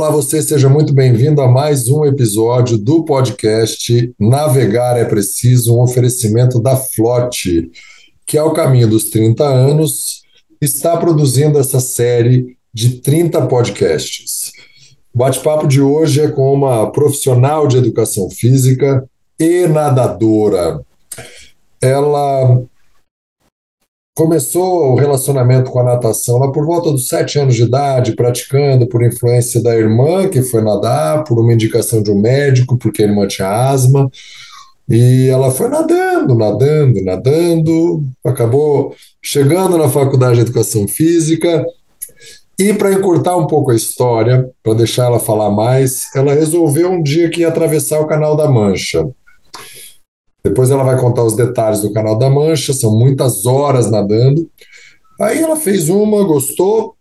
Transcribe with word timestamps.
Olá, 0.00 0.08
você 0.08 0.40
seja 0.40 0.66
muito 0.66 0.94
bem-vindo 0.94 1.42
a 1.42 1.46
mais 1.46 1.86
um 1.88 2.06
episódio 2.06 2.78
do 2.78 3.04
podcast 3.04 4.14
Navegar 4.18 4.96
é 4.96 5.04
Preciso, 5.04 5.76
um 5.76 5.82
oferecimento 5.82 6.58
da 6.58 6.74
Flote, 6.74 7.70
que 8.26 8.38
ao 8.38 8.54
caminho 8.54 8.88
dos 8.88 9.10
30 9.10 9.44
anos 9.44 10.22
está 10.58 10.96
produzindo 10.96 11.58
essa 11.58 11.80
série 11.80 12.56
de 12.72 13.02
30 13.02 13.46
podcasts. 13.46 14.52
O 15.12 15.18
bate-papo 15.18 15.68
de 15.68 15.82
hoje 15.82 16.22
é 16.22 16.28
com 16.28 16.50
uma 16.54 16.90
profissional 16.90 17.68
de 17.68 17.76
educação 17.76 18.30
física 18.30 19.06
e 19.38 19.66
nadadora. 19.66 20.80
Ela 21.78 22.62
começou 24.20 24.92
o 24.92 24.96
relacionamento 24.96 25.70
com 25.70 25.78
a 25.80 25.82
natação 25.82 26.36
lá 26.36 26.52
por 26.52 26.66
volta 26.66 26.92
dos 26.92 27.08
sete 27.08 27.38
anos 27.38 27.54
de 27.54 27.62
idade, 27.62 28.14
praticando 28.14 28.86
por 28.86 29.02
influência 29.02 29.62
da 29.62 29.74
irmã, 29.74 30.28
que 30.28 30.42
foi 30.42 30.60
nadar, 30.60 31.24
por 31.24 31.38
uma 31.40 31.54
indicação 31.54 32.02
de 32.02 32.10
um 32.10 32.20
médico, 32.20 32.76
porque 32.76 33.02
a 33.02 33.06
irmã 33.06 33.26
tinha 33.26 33.48
asma. 33.48 34.10
E 34.86 35.26
ela 35.28 35.50
foi 35.50 35.70
nadando, 35.70 36.34
nadando, 36.34 37.02
nadando, 37.02 38.04
acabou 38.22 38.94
chegando 39.22 39.78
na 39.78 39.88
faculdade 39.88 40.34
de 40.34 40.42
educação 40.42 40.86
física. 40.86 41.64
E 42.58 42.74
para 42.74 42.92
encurtar 42.92 43.38
um 43.38 43.46
pouco 43.46 43.70
a 43.70 43.74
história, 43.74 44.50
para 44.62 44.74
deixar 44.74 45.06
ela 45.06 45.18
falar 45.18 45.50
mais, 45.50 46.02
ela 46.14 46.34
resolveu 46.34 46.90
um 46.90 47.02
dia 47.02 47.30
que 47.30 47.40
ia 47.40 47.48
atravessar 47.48 47.98
o 47.98 48.06
Canal 48.06 48.36
da 48.36 48.46
Mancha. 48.46 49.08
Depois 50.42 50.70
ela 50.70 50.82
vai 50.82 50.98
contar 50.98 51.24
os 51.24 51.36
detalhes 51.36 51.80
do 51.80 51.92
Canal 51.92 52.18
da 52.18 52.30
Mancha, 52.30 52.72
são 52.72 52.98
muitas 52.98 53.46
horas 53.46 53.90
nadando. 53.90 54.48
Aí 55.20 55.38
ela 55.38 55.56
fez 55.56 55.88
uma, 55.88 56.24
gostou, 56.24 56.94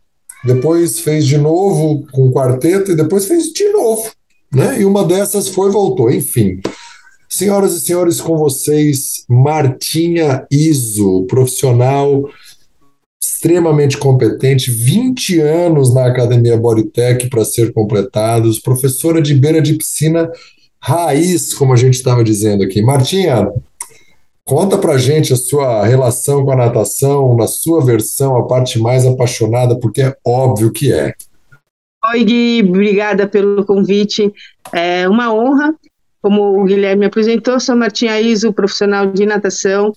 depois 0.44 1.00
fez 1.00 1.26
de 1.26 1.38
novo 1.38 2.06
com 2.12 2.28
o 2.28 2.34
quarteto 2.34 2.92
e 2.92 2.96
depois 2.96 3.26
fez 3.26 3.46
de 3.46 3.70
novo. 3.70 4.12
Né? 4.54 4.82
E 4.82 4.86
uma 4.86 5.06
dessas 5.06 5.48
foi 5.48 5.72
voltou, 5.72 6.12
enfim. 6.12 6.60
Senhoras 7.30 7.74
e 7.74 7.80
senhores, 7.80 8.20
com 8.20 8.38
vocês, 8.38 9.24
Martinha 9.30 10.46
Iso, 10.52 11.26
profissional 11.28 12.30
extremamente 13.22 13.98
competente, 13.98 14.70
20 14.70 15.40
anos 15.40 15.94
na 15.94 16.08
Academia 16.08 16.58
Bodytech 16.58 17.30
para 17.30 17.46
ser 17.46 17.74
completados, 17.74 18.60
professora 18.60 19.22
de 19.22 19.34
beira 19.34 19.62
de 19.62 19.76
piscina 19.76 20.30
raiz, 20.82 21.54
como 21.54 21.74
a 21.74 21.76
gente 21.76 21.96
estava 21.96 22.24
dizendo 22.24 22.64
aqui. 22.64 22.82
Martinha, 22.82 23.52
conta 24.46 24.78
pra 24.78 24.98
gente 24.98 25.34
a 25.34 25.36
sua 25.36 25.86
relação 25.86 26.44
com 26.46 26.52
a 26.52 26.56
natação, 26.56 27.36
na 27.36 27.48
sua 27.48 27.84
versão, 27.84 28.38
a 28.38 28.48
parte 28.48 28.80
mais 28.80 29.06
apaixonada, 29.06 29.78
porque 29.80 30.02
é 30.02 30.16
óbvio 30.26 30.72
que 30.72 30.92
é. 30.92 31.14
Oi, 32.12 32.24
Gui, 32.24 32.64
obrigada 32.68 33.28
pelo 33.28 33.66
convite. 33.66 34.34
É 34.72 35.08
uma 35.08 35.34
honra. 35.34 35.76
Como 36.22 36.60
o 36.60 36.66
Guilherme 36.66 37.06
apresentou, 37.06 37.60
sou 37.60 37.76
Martinha 37.76 38.20
Iso, 38.20 38.52
profissional 38.52 39.08
de 39.08 39.26
natação. 39.26 39.94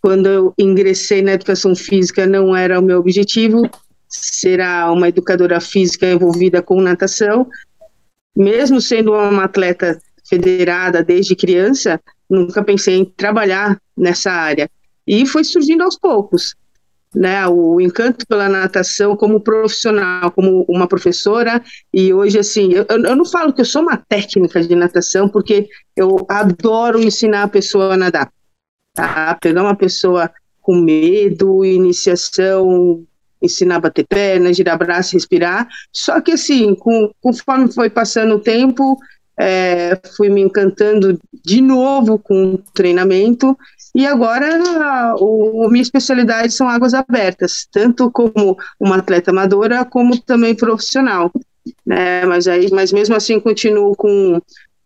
Quando 0.00 0.26
eu 0.26 0.54
ingressei 0.58 1.22
na 1.22 1.32
educação 1.32 1.74
física, 1.74 2.26
não 2.26 2.54
era 2.54 2.78
o 2.78 2.82
meu 2.82 2.98
objetivo 2.98 3.62
ser 4.08 4.60
uma 4.90 5.08
educadora 5.08 5.60
física 5.60 6.10
envolvida 6.10 6.62
com 6.62 6.80
natação, 6.80 7.46
mesmo 8.36 8.80
sendo 8.80 9.12
uma 9.12 9.44
atleta 9.44 10.00
federada 10.28 11.02
desde 11.02 11.34
criança, 11.34 12.00
nunca 12.28 12.62
pensei 12.62 12.96
em 12.96 13.04
trabalhar 13.04 13.80
nessa 13.96 14.30
área. 14.30 14.70
E 15.06 15.26
foi 15.26 15.42
surgindo 15.42 15.82
aos 15.82 15.98
poucos, 15.98 16.54
né? 17.14 17.46
O 17.48 17.80
encanto 17.80 18.26
pela 18.26 18.48
natação 18.48 19.16
como 19.16 19.40
profissional, 19.40 20.30
como 20.30 20.66
uma 20.68 20.86
professora. 20.86 21.62
E 21.92 22.12
hoje, 22.12 22.38
assim, 22.38 22.72
eu, 22.74 22.84
eu 22.88 23.16
não 23.16 23.24
falo 23.24 23.52
que 23.52 23.62
eu 23.62 23.64
sou 23.64 23.82
uma 23.82 23.96
técnica 23.96 24.60
de 24.60 24.74
natação, 24.74 25.28
porque 25.28 25.66
eu 25.96 26.26
adoro 26.28 27.02
ensinar 27.02 27.44
a 27.44 27.48
pessoa 27.48 27.94
a 27.94 27.96
nadar. 27.96 28.30
Tá? 28.94 29.38
Pegar 29.40 29.62
uma 29.62 29.76
pessoa 29.76 30.30
com 30.60 30.74
medo, 30.74 31.64
iniciação 31.64 33.06
ensinar 33.40 33.76
a 33.76 33.80
bater 33.80 34.06
perna, 34.06 34.52
girar 34.52 34.78
braço, 34.78 35.14
respirar. 35.14 35.68
Só 35.92 36.20
que 36.20 36.32
assim, 36.32 36.74
com, 36.74 37.10
conforme 37.20 37.72
foi 37.72 37.90
passando 37.90 38.36
o 38.36 38.40
tempo, 38.40 38.98
é, 39.38 39.98
fui 40.16 40.28
me 40.28 40.40
encantando 40.40 41.18
de 41.44 41.60
novo 41.60 42.18
com 42.18 42.54
o 42.54 42.58
treinamento 42.74 43.56
e 43.94 44.06
agora 44.06 45.14
o, 45.18 45.68
minha 45.70 45.82
especialidade 45.82 46.52
são 46.52 46.68
águas 46.68 46.94
abertas, 46.94 47.66
tanto 47.70 48.10
como 48.10 48.56
uma 48.78 48.96
atleta 48.96 49.30
amadora 49.30 49.84
como 49.84 50.20
também 50.20 50.54
profissional. 50.54 51.32
Né? 51.86 52.24
Mas 52.26 52.46
aí, 52.46 52.68
mas 52.72 52.92
mesmo 52.92 53.14
assim 53.14 53.40
continuo 53.40 53.94
com, 53.94 54.40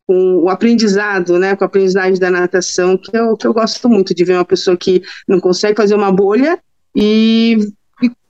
com 0.07 0.37
o 0.45 0.49
aprendizado, 0.49 1.39
né? 1.39 1.57
Com 1.57 1.65
a 1.65 1.67
aprendizagem 1.67 2.19
da 2.19 2.31
natação, 2.31 2.97
que 2.97 3.17
eu, 3.17 3.37
que 3.37 3.47
eu 3.47 3.53
gosto 3.53 3.89
muito 3.89 4.15
de 4.15 4.25
ver 4.25 4.35
uma 4.35 4.45
pessoa 4.45 4.77
que 4.77 5.03
não 5.27 5.41
consegue 5.41 5.77
fazer 5.77 5.95
uma 5.95 6.13
bolha 6.13 6.59
e 6.95 7.59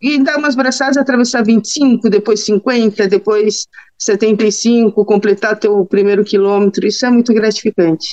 e, 0.03 0.23
dar 0.23 0.37
umas 0.37 0.57
braçadas, 0.57 0.97
atravessar 0.97 1.45
25, 1.45 2.11
depois 2.11 2.45
50, 2.45 3.07
depois 3.07 3.69
75, 3.97 5.05
completar 5.05 5.59
teu 5.59 5.85
primeiro 5.87 6.25
quilômetro, 6.25 6.85
isso 6.85 7.07
é 7.07 7.11
muito 7.11 7.33
gratificante. 7.33 8.09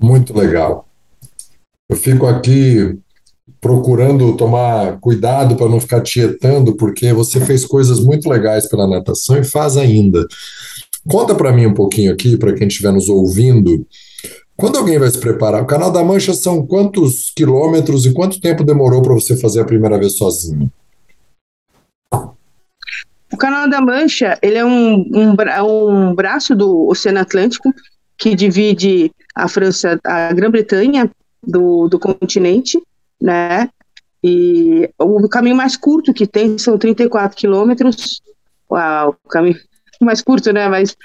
Muito 0.00 0.36
legal. 0.36 0.88
Eu 1.90 1.96
fico 1.96 2.26
aqui 2.26 2.98
procurando 3.60 4.36
tomar 4.36 4.98
cuidado 4.98 5.56
para 5.56 5.68
não 5.68 5.78
ficar 5.78 6.00
tietando, 6.00 6.74
porque 6.74 7.12
você 7.12 7.38
fez 7.38 7.66
coisas 7.66 8.00
muito 8.00 8.28
legais 8.28 8.66
pela 8.66 8.88
natação 8.88 9.36
e 9.36 9.44
faz 9.44 9.76
ainda. 9.76 10.26
Conta 11.06 11.34
para 11.34 11.52
mim 11.52 11.66
um 11.66 11.74
pouquinho 11.74 12.12
aqui, 12.12 12.36
para 12.36 12.54
quem 12.54 12.66
estiver 12.66 12.92
nos 12.92 13.08
ouvindo, 13.08 13.86
quando 14.56 14.78
alguém 14.78 14.98
vai 14.98 15.10
se 15.10 15.18
preparar, 15.18 15.62
o 15.62 15.66
Canal 15.66 15.90
da 15.90 16.04
Mancha 16.04 16.34
são 16.34 16.66
quantos 16.66 17.30
quilômetros 17.34 18.06
e 18.06 18.12
quanto 18.12 18.40
tempo 18.40 18.64
demorou 18.64 19.02
para 19.02 19.14
você 19.14 19.36
fazer 19.36 19.60
a 19.60 19.64
primeira 19.64 19.98
vez 19.98 20.16
sozinho? 20.16 20.70
O 23.32 23.36
Canal 23.36 23.68
da 23.68 23.80
Mancha 23.80 24.38
ele 24.42 24.58
é 24.58 24.64
um, 24.64 25.04
um, 25.10 25.34
um 25.88 26.14
braço 26.14 26.54
do 26.54 26.86
Oceano 26.88 27.20
Atlântico 27.20 27.72
que 28.18 28.34
divide 28.34 29.10
a 29.34 29.48
França, 29.48 29.98
a 30.04 30.32
Grã-Bretanha 30.32 31.10
do, 31.42 31.88
do 31.88 31.98
continente, 31.98 32.80
né? 33.20 33.68
E 34.22 34.88
o 34.98 35.28
caminho 35.28 35.56
mais 35.56 35.76
curto 35.76 36.14
que 36.14 36.26
tem 36.26 36.56
são 36.58 36.78
34 36.78 37.36
quilômetros. 37.36 38.20
Uau, 38.70 39.16
o 39.24 39.28
caminho 39.28 39.56
mais 40.00 40.22
curto, 40.22 40.52
né? 40.52 40.68
Mas 40.68 40.96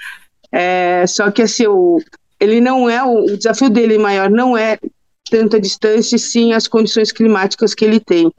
é, 0.52 1.04
só 1.06 1.30
que 1.30 1.42
assim, 1.42 1.66
o, 1.66 1.98
ele 2.40 2.60
não 2.60 2.88
é 2.88 3.02
o, 3.02 3.24
o 3.24 3.36
desafio 3.36 3.70
dele 3.70 3.98
maior 3.98 4.30
não 4.30 4.56
é 4.56 4.78
tanto 5.30 5.56
a 5.56 5.60
distância, 5.60 6.16
sim 6.18 6.52
as 6.52 6.66
condições 6.66 7.12
climáticas 7.12 7.74
que 7.74 7.84
ele 7.84 8.00
tem. 8.00 8.32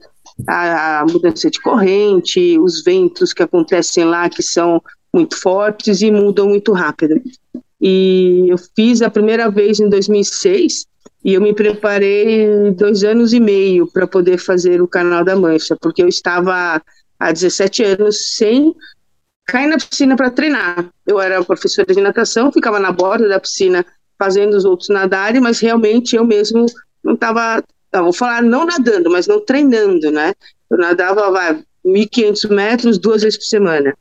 A, 0.48 1.00
a, 1.00 1.06
mudança 1.06 1.50
de 1.50 1.60
corrente, 1.60 2.58
os 2.58 2.82
ventos 2.82 3.32
que 3.32 3.42
acontecem 3.42 4.04
lá, 4.04 4.28
que 4.28 4.42
são 4.42 4.82
muito 5.12 5.36
fortes 5.40 6.00
e 6.00 6.10
mudam 6.10 6.48
muito 6.48 6.72
rápido. 6.72 7.20
E 7.80 8.46
eu 8.48 8.56
fiz 8.76 9.02
a 9.02 9.10
primeira 9.10 9.50
vez 9.50 9.80
em 9.80 9.88
2006 9.88 10.86
e 11.24 11.34
eu 11.34 11.40
me 11.40 11.54
preparei 11.54 12.70
dois 12.72 13.04
anos 13.04 13.32
e 13.32 13.40
meio 13.40 13.86
para 13.86 14.06
poder 14.06 14.38
fazer 14.38 14.80
o 14.80 14.88
Canal 14.88 15.24
da 15.24 15.36
Mancha, 15.36 15.76
porque 15.80 16.02
eu 16.02 16.08
estava 16.08 16.82
há 17.18 17.32
17 17.32 17.84
anos 17.84 18.36
sem 18.36 18.74
caí 19.50 19.66
na 19.66 19.76
piscina 19.76 20.16
para 20.16 20.30
treinar. 20.30 20.88
Eu 21.06 21.20
era 21.20 21.44
professora 21.44 21.92
de 21.92 22.00
natação, 22.00 22.52
ficava 22.52 22.78
na 22.78 22.92
borda 22.92 23.28
da 23.28 23.40
piscina 23.40 23.84
fazendo 24.18 24.54
os 24.54 24.64
outros 24.64 24.88
nadarem, 24.88 25.40
mas 25.40 25.58
realmente 25.58 26.14
eu 26.14 26.24
mesmo 26.24 26.66
não 27.02 27.14
estava, 27.14 27.62
vou 27.92 28.12
falar 28.12 28.42
não 28.42 28.64
nadando, 28.64 29.10
mas 29.10 29.26
não 29.26 29.44
treinando, 29.44 30.10
né? 30.10 30.32
Eu 30.70 30.78
nadava, 30.78 31.30
vai, 31.30 31.62
1.500 31.84 32.50
metros 32.50 32.98
duas 32.98 33.22
vezes 33.22 33.38
por 33.38 33.46
semana. 33.46 33.96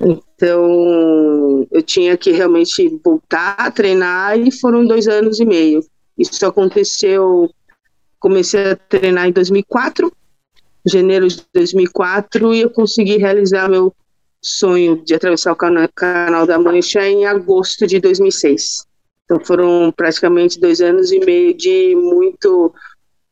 Então, 0.00 1.66
eu 1.70 1.82
tinha 1.82 2.16
que 2.16 2.32
realmente 2.32 3.00
voltar 3.04 3.54
a 3.58 3.70
treinar 3.70 4.38
e 4.38 4.50
foram 4.50 4.86
dois 4.86 5.06
anos 5.06 5.38
e 5.38 5.44
meio. 5.44 5.84
Isso 6.18 6.44
aconteceu, 6.44 7.48
comecei 8.18 8.72
a 8.72 8.76
treinar 8.76 9.28
em 9.28 9.32
2004, 9.32 10.12
janeiro 10.84 11.28
de 11.28 11.42
2004, 11.54 12.54
e 12.54 12.62
eu 12.62 12.70
consegui 12.70 13.18
realizar 13.18 13.68
meu 13.68 13.94
sonho 14.42 15.02
de 15.04 15.14
atravessar 15.14 15.52
o 15.52 15.56
canal, 15.56 15.88
canal 15.94 16.46
da 16.46 16.58
Mancha 16.58 17.06
em 17.08 17.24
agosto 17.24 17.86
de 17.86 18.00
2006. 18.00 18.84
Então 19.24 19.38
foram 19.44 19.92
praticamente 19.96 20.58
dois 20.58 20.80
anos 20.80 21.12
e 21.12 21.20
meio 21.20 21.56
de 21.56 21.94
muito, 21.94 22.74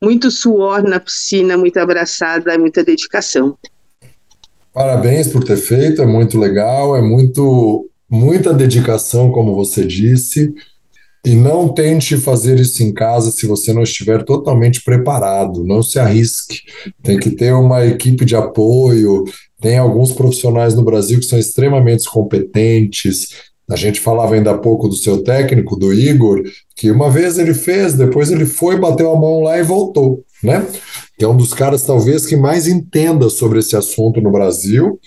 muito 0.02 0.30
suor 0.30 0.82
na 0.82 1.00
piscina, 1.00 1.56
muita 1.56 1.82
abraçada, 1.82 2.56
muita 2.56 2.84
dedicação. 2.84 3.58
Parabéns 4.72 5.26
por 5.28 5.42
ter 5.42 5.56
feito, 5.56 6.00
é 6.00 6.06
muito 6.06 6.38
legal, 6.38 6.96
é 6.96 7.02
muito 7.02 7.90
muita 8.08 8.52
dedicação, 8.52 9.30
como 9.30 9.54
você 9.54 9.86
disse. 9.86 10.52
E 11.24 11.34
não 11.34 11.68
tente 11.68 12.16
fazer 12.16 12.58
isso 12.58 12.82
em 12.82 12.94
casa 12.94 13.30
se 13.30 13.46
você 13.46 13.74
não 13.74 13.82
estiver 13.82 14.24
totalmente 14.24 14.82
preparado. 14.82 15.62
Não 15.64 15.82
se 15.82 15.98
arrisque. 15.98 16.62
Tem 17.02 17.18
que 17.18 17.30
ter 17.30 17.52
uma 17.52 17.84
equipe 17.84 18.24
de 18.24 18.34
apoio, 18.34 19.24
Tem 19.60 19.76
alguns 19.76 20.12
profissionais 20.12 20.74
no 20.74 20.82
Brasil 20.82 21.18
que 21.18 21.26
são 21.26 21.38
extremamente 21.38 22.08
competentes. 22.08 23.50
A 23.70 23.76
gente 23.76 24.00
falava 24.00 24.34
ainda 24.34 24.50
há 24.50 24.58
pouco 24.58 24.88
do 24.88 24.96
seu 24.96 25.22
técnico, 25.22 25.76
do 25.76 25.92
Igor, 25.92 26.42
que 26.74 26.90
uma 26.90 27.10
vez 27.10 27.38
ele 27.38 27.54
fez, 27.54 27.94
depois 27.94 28.30
ele 28.30 28.46
foi, 28.46 28.78
bateu 28.78 29.12
a 29.12 29.18
mão 29.18 29.42
lá 29.42 29.58
e 29.58 29.62
voltou, 29.62 30.24
né? 30.42 30.66
Que 31.16 31.24
é 31.24 31.28
um 31.28 31.36
dos 31.36 31.54
caras, 31.54 31.82
talvez, 31.82 32.26
que 32.26 32.36
mais 32.36 32.66
entenda 32.66 33.28
sobre 33.28 33.60
esse 33.60 33.76
assunto 33.76 34.20
no 34.20 34.32
Brasil. 34.32 34.98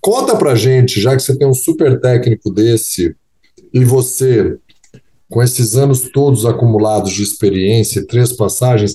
Conta 0.00 0.36
pra 0.36 0.54
gente, 0.54 1.00
já 1.00 1.16
que 1.16 1.22
você 1.22 1.38
tem 1.38 1.48
um 1.48 1.54
super 1.54 1.98
técnico 1.98 2.50
desse, 2.50 3.14
e 3.72 3.84
você, 3.84 4.56
com 5.30 5.42
esses 5.42 5.74
anos 5.76 6.10
todos 6.12 6.44
acumulados 6.44 7.12
de 7.12 7.22
experiência, 7.22 8.06
três 8.06 8.32
passagens, 8.32 8.94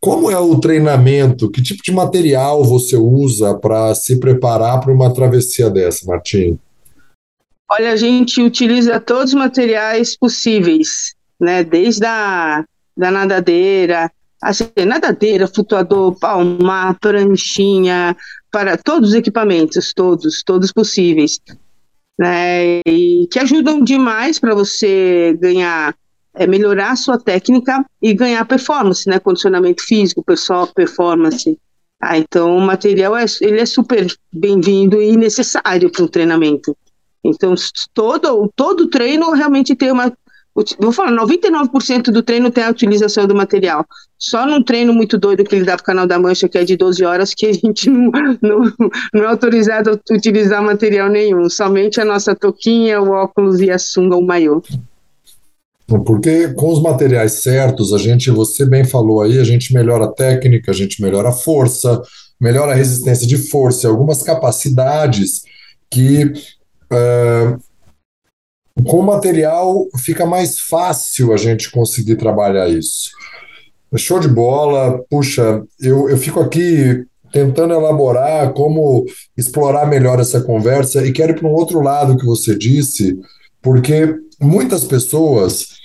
como 0.00 0.30
é 0.30 0.38
o 0.38 0.58
treinamento? 0.60 1.50
Que 1.50 1.62
tipo 1.62 1.82
de 1.82 1.92
material 1.92 2.62
você 2.64 2.96
usa 2.96 3.58
para 3.58 3.94
se 3.94 4.18
preparar 4.18 4.80
para 4.80 4.92
uma 4.92 5.12
travessia 5.12 5.70
dessa, 5.70 6.06
Martim? 6.06 6.58
Olha, 7.70 7.92
a 7.92 7.96
gente 7.96 8.40
utiliza 8.40 9.00
todos 9.00 9.32
os 9.32 9.34
materiais 9.34 10.16
possíveis, 10.16 11.14
né? 11.40 11.64
Desde 11.64 12.06
a 12.06 12.64
da 12.96 13.10
nadadeira, 13.10 14.10
assim, 14.40 14.70
nadadeira, 14.86 15.46
flutuador, 15.46 16.18
palmar, 16.18 16.98
pranchinha, 16.98 18.16
para 18.50 18.78
todos 18.78 19.10
os 19.10 19.14
equipamentos, 19.14 19.92
todos, 19.92 20.42
todos 20.42 20.72
possíveis, 20.72 21.38
né? 22.18 22.80
E 22.86 23.28
que 23.30 23.38
ajudam 23.38 23.82
demais 23.82 24.38
para 24.38 24.54
você 24.54 25.36
ganhar 25.40 25.94
é 26.36 26.46
melhorar 26.46 26.92
a 26.92 26.96
sua 26.96 27.18
técnica 27.18 27.84
e 28.00 28.14
ganhar 28.14 28.44
performance, 28.44 29.08
né? 29.08 29.18
Condicionamento 29.18 29.82
físico, 29.82 30.22
pessoal, 30.22 30.66
performance. 30.66 31.58
Ah, 32.00 32.18
então 32.18 32.56
o 32.56 32.60
material 32.60 33.16
é, 33.16 33.24
ele 33.40 33.60
é 33.60 33.66
super 33.66 34.06
bem-vindo 34.32 35.00
e 35.00 35.16
necessário 35.16 35.90
para 35.90 36.04
o 36.04 36.08
treinamento. 36.08 36.76
Então 37.24 37.54
todo 37.94 38.52
todo 38.54 38.88
treino 38.88 39.32
realmente 39.32 39.74
tem 39.74 39.90
uma 39.90 40.12
vou 40.78 40.92
falar, 40.92 41.12
99% 41.12 42.04
do 42.04 42.22
treino 42.22 42.50
tem 42.50 42.64
a 42.64 42.70
utilização 42.70 43.26
do 43.26 43.34
material. 43.34 43.84
Só 44.18 44.46
num 44.46 44.62
treino 44.62 44.92
muito 44.92 45.18
doido 45.18 45.44
que 45.44 45.54
ele 45.54 45.64
dá 45.64 45.74
para 45.74 45.82
o 45.82 45.84
Canal 45.84 46.06
da 46.06 46.18
Mancha, 46.18 46.48
que 46.48 46.56
é 46.56 46.64
de 46.64 46.76
12 46.76 47.04
horas, 47.04 47.34
que 47.34 47.46
a 47.46 47.52
gente 47.52 47.88
não, 47.90 48.10
não, 48.40 48.72
não 49.12 49.24
é 49.24 49.26
autorizado 49.26 49.90
a 49.90 50.14
utilizar 50.14 50.62
material 50.62 51.10
nenhum. 51.10 51.50
Somente 51.50 52.00
a 52.00 52.04
nossa 52.04 52.34
toquinha, 52.34 53.02
o 53.02 53.10
óculos 53.10 53.60
e 53.60 53.70
a 53.70 53.78
sunga, 53.78 54.16
o 54.16 54.22
maiô. 54.22 54.62
Porque 55.86 56.48
com 56.54 56.72
os 56.72 56.82
materiais 56.82 57.42
certos, 57.42 57.92
a 57.92 57.98
gente, 57.98 58.30
você 58.30 58.66
bem 58.66 58.84
falou 58.84 59.22
aí, 59.22 59.38
a 59.38 59.44
gente 59.44 59.72
melhora 59.72 60.06
a 60.06 60.12
técnica, 60.12 60.72
a 60.72 60.74
gente 60.74 61.00
melhora 61.00 61.28
a 61.28 61.32
força, 61.32 62.02
melhora 62.40 62.72
a 62.72 62.74
resistência 62.74 63.26
de 63.26 63.38
força, 63.38 63.88
algumas 63.88 64.22
capacidades 64.22 65.42
que 65.88 66.32
é, 66.92 67.56
com 68.84 68.98
o 68.98 69.06
material 69.06 69.86
fica 69.98 70.26
mais 70.26 70.58
fácil 70.58 71.32
a 71.32 71.36
gente 71.36 71.70
conseguir 71.70 72.16
trabalhar 72.16 72.68
isso. 72.68 73.10
Show 73.96 74.20
de 74.20 74.28
bola, 74.28 75.02
puxa, 75.08 75.62
eu, 75.80 76.10
eu 76.10 76.18
fico 76.18 76.40
aqui 76.40 77.06
tentando 77.32 77.72
elaborar 77.72 78.52
como 78.52 79.06
explorar 79.36 79.86
melhor 79.86 80.20
essa 80.20 80.40
conversa 80.40 81.04
e 81.06 81.12
quero 81.12 81.32
ir 81.32 81.38
para 81.38 81.48
um 81.48 81.52
outro 81.52 81.80
lado 81.80 82.16
que 82.16 82.26
você 82.26 82.56
disse, 82.56 83.18
porque 83.62 84.14
muitas 84.40 84.84
pessoas 84.84 85.75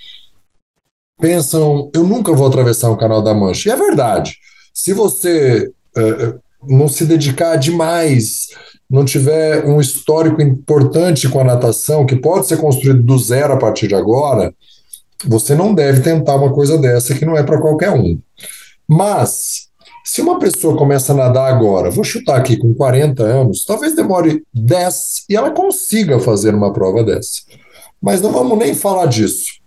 pensam, 1.22 1.90
eu 1.94 2.04
nunca 2.04 2.34
vou 2.34 2.48
atravessar 2.48 2.90
o 2.90 2.98
Canal 2.98 3.22
da 3.22 3.34
Mancha. 3.34 3.70
E 3.70 3.72
é 3.72 3.76
verdade. 3.76 4.36
Se 4.74 4.92
você 4.92 5.72
uh, 5.96 6.40
não 6.68 6.88
se 6.88 7.06
dedicar 7.06 7.56
demais, 7.56 8.48
não 8.90 9.06
tiver 9.06 9.64
um 9.66 9.80
histórico 9.80 10.42
importante 10.42 11.30
com 11.30 11.40
a 11.40 11.46
natação, 11.46 12.06
que 12.06 12.16
pode 12.16 12.48
ser 12.48 12.58
construído 12.58 13.02
do 13.02 13.18
zero 13.18 13.54
a 13.54 13.58
partir 13.58 13.88
de 13.88 13.96
agora, 13.96 14.54
você 15.26 15.56
não 15.56 15.74
deve 15.74 16.02
tentar 16.02 16.36
uma 16.36 16.52
coisa 16.52 16.78
dessa 16.78 17.14
que 17.14 17.26
não 17.26 17.38
é 17.38 17.44
para 17.44 17.62
qualquer 17.62 17.92
um. 17.92 18.20
Mas, 18.88 19.70
se 20.04 20.22
uma 20.22 20.40
pessoa 20.40 20.76
começa 20.76 21.14
a 21.14 21.16
nadar 21.16 21.54
agora, 21.54 21.92
vou 21.92 22.04
chutar 22.04 22.38
aqui 22.38 22.58
com 22.58 22.74
40 22.74 23.24
anos, 23.24 23.64
talvez 23.64 23.96
demore 23.96 24.44
10 24.54 25.26
e 25.30 25.36
ela 25.36 25.52
consiga 25.52 26.20
fazer 26.20 26.56
uma 26.56 26.74
prova 26.74 27.04
dessa. 27.04 27.42
Mas 28.02 28.20
não 28.20 28.32
vamos 28.32 28.58
nem 28.58 28.74
falar 28.74 29.06
disso. 29.06 29.61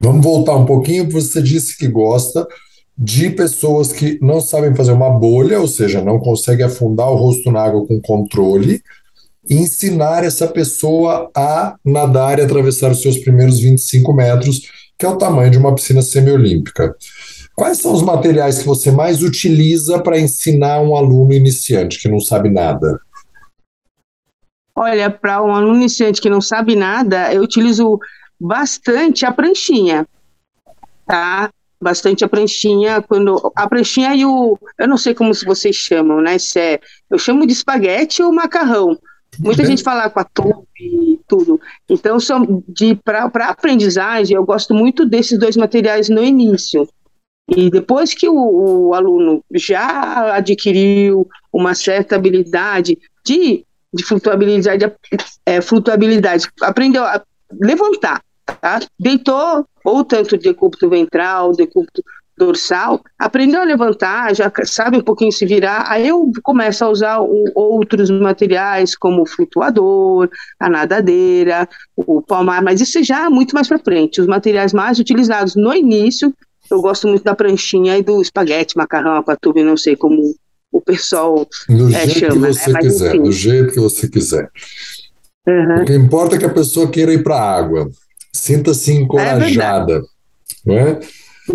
Vamos 0.00 0.24
voltar 0.24 0.54
um 0.54 0.64
pouquinho, 0.64 1.10
você 1.10 1.42
disse 1.42 1.76
que 1.76 1.88
gosta 1.88 2.46
de 2.96 3.30
pessoas 3.30 3.92
que 3.92 4.18
não 4.22 4.40
sabem 4.40 4.74
fazer 4.74 4.92
uma 4.92 5.10
bolha, 5.10 5.60
ou 5.60 5.66
seja, 5.66 6.02
não 6.02 6.18
conseguem 6.18 6.66
afundar 6.66 7.10
o 7.10 7.16
rosto 7.16 7.50
na 7.50 7.62
água 7.62 7.86
com 7.86 8.00
controle, 8.00 8.80
e 9.48 9.56
ensinar 9.56 10.24
essa 10.24 10.46
pessoa 10.46 11.30
a 11.34 11.76
nadar 11.84 12.38
e 12.38 12.42
atravessar 12.42 12.92
os 12.92 13.02
seus 13.02 13.18
primeiros 13.18 13.60
25 13.60 14.12
metros, 14.12 14.62
que 14.98 15.06
é 15.06 15.08
o 15.08 15.16
tamanho 15.16 15.50
de 15.50 15.58
uma 15.58 15.74
piscina 15.74 16.02
semiolímpica. 16.02 16.94
Quais 17.56 17.78
são 17.78 17.92
os 17.92 18.02
materiais 18.02 18.58
que 18.58 18.66
você 18.66 18.92
mais 18.92 19.22
utiliza 19.22 20.00
para 20.00 20.18
ensinar 20.18 20.80
um 20.80 20.94
aluno 20.94 21.32
iniciante 21.32 22.00
que 22.00 22.08
não 22.08 22.20
sabe 22.20 22.50
nada? 22.50 23.00
Olha, 24.76 25.10
para 25.10 25.42
um 25.42 25.52
aluno 25.52 25.74
iniciante 25.74 26.20
que 26.20 26.30
não 26.30 26.40
sabe 26.40 26.76
nada, 26.76 27.34
eu 27.34 27.42
utilizo 27.42 27.98
bastante 28.40 29.26
a 29.26 29.32
pranchinha, 29.32 30.06
tá? 31.06 31.50
Bastante 31.80 32.24
a 32.24 32.28
pranchinha, 32.28 33.00
quando 33.02 33.52
a 33.54 33.68
pranchinha 33.68 34.14
e 34.14 34.24
o, 34.24 34.58
eu 34.78 34.88
não 34.88 34.96
sei 34.96 35.14
como 35.14 35.32
vocês 35.32 35.76
chamam, 35.76 36.20
né? 36.20 36.38
Se 36.38 36.58
é, 36.58 36.80
eu 37.10 37.18
chamo 37.18 37.46
de 37.46 37.52
espaguete 37.52 38.22
ou 38.22 38.32
macarrão. 38.32 38.98
Muita 39.38 39.64
gente 39.64 39.82
fala 39.82 40.10
com 40.10 40.18
a 40.18 40.24
tubo 40.24 40.66
e 40.80 41.20
tudo. 41.28 41.60
Então, 41.88 42.18
são 42.18 42.64
de 42.66 42.96
para 42.96 43.24
aprendizagem, 43.48 44.36
eu 44.36 44.44
gosto 44.44 44.74
muito 44.74 45.04
desses 45.06 45.38
dois 45.38 45.56
materiais 45.56 46.08
no 46.08 46.24
início. 46.24 46.88
E 47.48 47.70
depois 47.70 48.12
que 48.12 48.28
o, 48.28 48.88
o 48.88 48.94
aluno 48.94 49.42
já 49.54 50.34
adquiriu 50.34 51.26
uma 51.52 51.74
certa 51.74 52.16
habilidade 52.16 52.98
de, 53.24 53.64
de 53.92 54.04
flutuabilidade, 54.04 54.92
é, 55.46 55.60
flutuabilidade, 55.60 56.48
aprendeu 56.60 57.04
a 57.04 57.22
levantar, 57.50 58.22
Tá? 58.60 58.80
Deitou, 58.98 59.66
ou 59.84 60.04
tanto 60.04 60.36
decúbito 60.36 60.88
ventral, 60.88 61.52
decúbito 61.52 62.02
dorsal, 62.38 63.02
aprendeu 63.18 63.60
a 63.60 63.64
levantar, 63.64 64.34
já 64.34 64.50
sabe 64.64 64.96
um 64.96 65.02
pouquinho 65.02 65.32
se 65.32 65.44
virar, 65.44 65.86
aí 65.88 66.06
eu 66.06 66.30
começo 66.42 66.84
a 66.84 66.88
usar 66.88 67.20
o, 67.20 67.50
outros 67.54 68.10
materiais, 68.10 68.96
como 68.96 69.22
o 69.22 69.26
flutuador, 69.26 70.30
a 70.58 70.70
nadadeira, 70.70 71.68
o 71.96 72.22
palmar, 72.22 72.62
mas 72.62 72.80
isso 72.80 73.02
já 73.02 73.26
é 73.26 73.28
muito 73.28 73.54
mais 73.54 73.66
para 73.66 73.78
frente. 73.78 74.20
Os 74.20 74.26
materiais 74.26 74.72
mais 74.72 74.98
utilizados 74.98 75.56
no 75.56 75.74
início, 75.74 76.32
eu 76.70 76.80
gosto 76.80 77.08
muito 77.08 77.24
da 77.24 77.34
pranchinha 77.34 77.98
e 77.98 78.02
do 78.02 78.22
espaguete, 78.22 78.76
macarrão, 78.76 79.16
aquatuba, 79.16 79.62
não 79.62 79.76
sei 79.76 79.96
como 79.96 80.34
o 80.70 80.80
pessoal 80.80 81.46
do 81.68 81.88
é, 81.94 82.06
jeito 82.06 82.20
chama, 82.20 82.32
que 82.32 82.38
né? 82.38 82.52
você 82.52 82.72
né? 82.72 82.80
quiser, 82.80 83.08
enfim. 83.08 83.22
do 83.22 83.32
jeito 83.32 83.72
que 83.72 83.80
você 83.80 84.08
quiser. 84.08 84.50
Uhum. 85.46 85.82
O 85.82 85.84
que 85.84 85.94
importa 85.94 86.36
é 86.36 86.38
que 86.38 86.44
a 86.44 86.52
pessoa 86.52 86.90
queira 86.90 87.12
ir 87.12 87.22
para 87.22 87.36
a 87.36 87.58
água. 87.58 87.90
Sinta-se 88.32 88.92
encorajada. 88.92 89.96
É 89.96 90.00
não 90.64 90.74
é? 90.74 91.00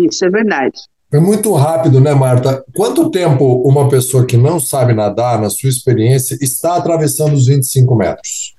Isso 0.00 0.24
é 0.24 0.30
verdade. 0.30 0.78
É 1.12 1.20
muito 1.20 1.52
rápido, 1.54 2.00
né, 2.00 2.12
Marta? 2.12 2.64
Quanto 2.74 3.10
tempo 3.10 3.62
uma 3.62 3.88
pessoa 3.88 4.26
que 4.26 4.36
não 4.36 4.58
sabe 4.58 4.92
nadar, 4.92 5.40
na 5.40 5.48
sua 5.48 5.68
experiência, 5.68 6.36
está 6.40 6.76
atravessando 6.76 7.34
os 7.34 7.46
25 7.46 7.94
metros? 7.94 8.54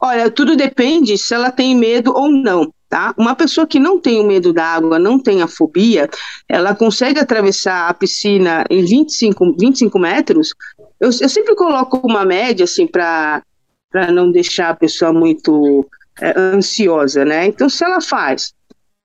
Olha, 0.00 0.30
tudo 0.30 0.56
depende 0.56 1.18
se 1.18 1.34
ela 1.34 1.50
tem 1.50 1.76
medo 1.76 2.14
ou 2.16 2.30
não, 2.30 2.72
tá? 2.88 3.14
Uma 3.18 3.36
pessoa 3.36 3.66
que 3.66 3.78
não 3.78 4.00
tem 4.00 4.18
o 4.18 4.26
medo 4.26 4.50
da 4.50 4.64
água, 4.64 4.98
não 4.98 5.18
tem 5.18 5.42
a 5.42 5.46
fobia, 5.46 6.08
ela 6.48 6.74
consegue 6.74 7.20
atravessar 7.20 7.90
a 7.90 7.92
piscina 7.92 8.64
em 8.70 8.82
25, 8.82 9.56
25 9.58 9.98
metros. 9.98 10.54
Eu, 10.98 11.10
eu 11.20 11.28
sempre 11.28 11.54
coloco 11.54 12.00
uma 12.02 12.24
média, 12.24 12.64
assim, 12.64 12.86
para 12.86 13.42
não 14.12 14.30
deixar 14.30 14.70
a 14.70 14.76
pessoa 14.76 15.12
muito 15.12 15.86
é, 16.20 16.38
ansiosa, 16.38 17.24
né? 17.24 17.46
Então, 17.46 17.68
se 17.68 17.84
ela 17.84 18.00
faz 18.00 18.52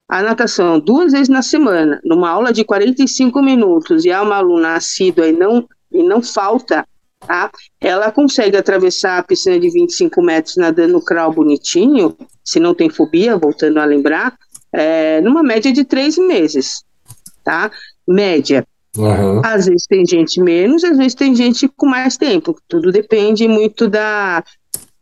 a 0.07 0.21
natação 0.21 0.79
duas 0.79 1.11
vezes 1.11 1.29
na 1.29 1.41
semana, 1.41 1.99
numa 2.03 2.29
aula 2.29 2.53
de 2.53 2.63
45 2.63 3.41
minutos, 3.41 4.05
e 4.05 4.09
é 4.09 4.21
uma 4.21 4.35
aluna 4.35 4.75
assídua 4.75 5.27
e 5.27 5.31
não, 5.31 5.67
e 5.91 6.03
não 6.03 6.21
falta, 6.21 6.85
tá? 7.19 7.49
ela 7.81 8.11
consegue 8.11 8.55
atravessar 8.55 9.17
a 9.17 9.23
piscina 9.23 9.59
de 9.59 9.69
25 9.69 10.21
metros 10.21 10.57
nadando 10.57 11.01
crawl 11.01 11.33
bonitinho, 11.33 12.15
se 12.43 12.59
não 12.59 12.75
tem 12.75 12.89
fobia, 12.89 13.37
voltando 13.37 13.79
a 13.79 13.85
lembrar, 13.85 14.37
é, 14.71 15.21
numa 15.21 15.41
média 15.41 15.71
de 15.71 15.83
três 15.83 16.17
meses, 16.17 16.83
tá? 17.43 17.71
Média. 18.07 18.65
Uhum. 18.97 19.41
Às 19.43 19.65
vezes 19.65 19.87
tem 19.87 20.05
gente 20.05 20.39
menos, 20.39 20.83
às 20.83 20.97
vezes 20.97 21.15
tem 21.15 21.35
gente 21.35 21.67
com 21.67 21.85
mais 21.85 22.15
tempo. 22.15 22.55
Tudo 22.67 22.91
depende 22.91 23.47
muito 23.47 23.89
da, 23.89 24.43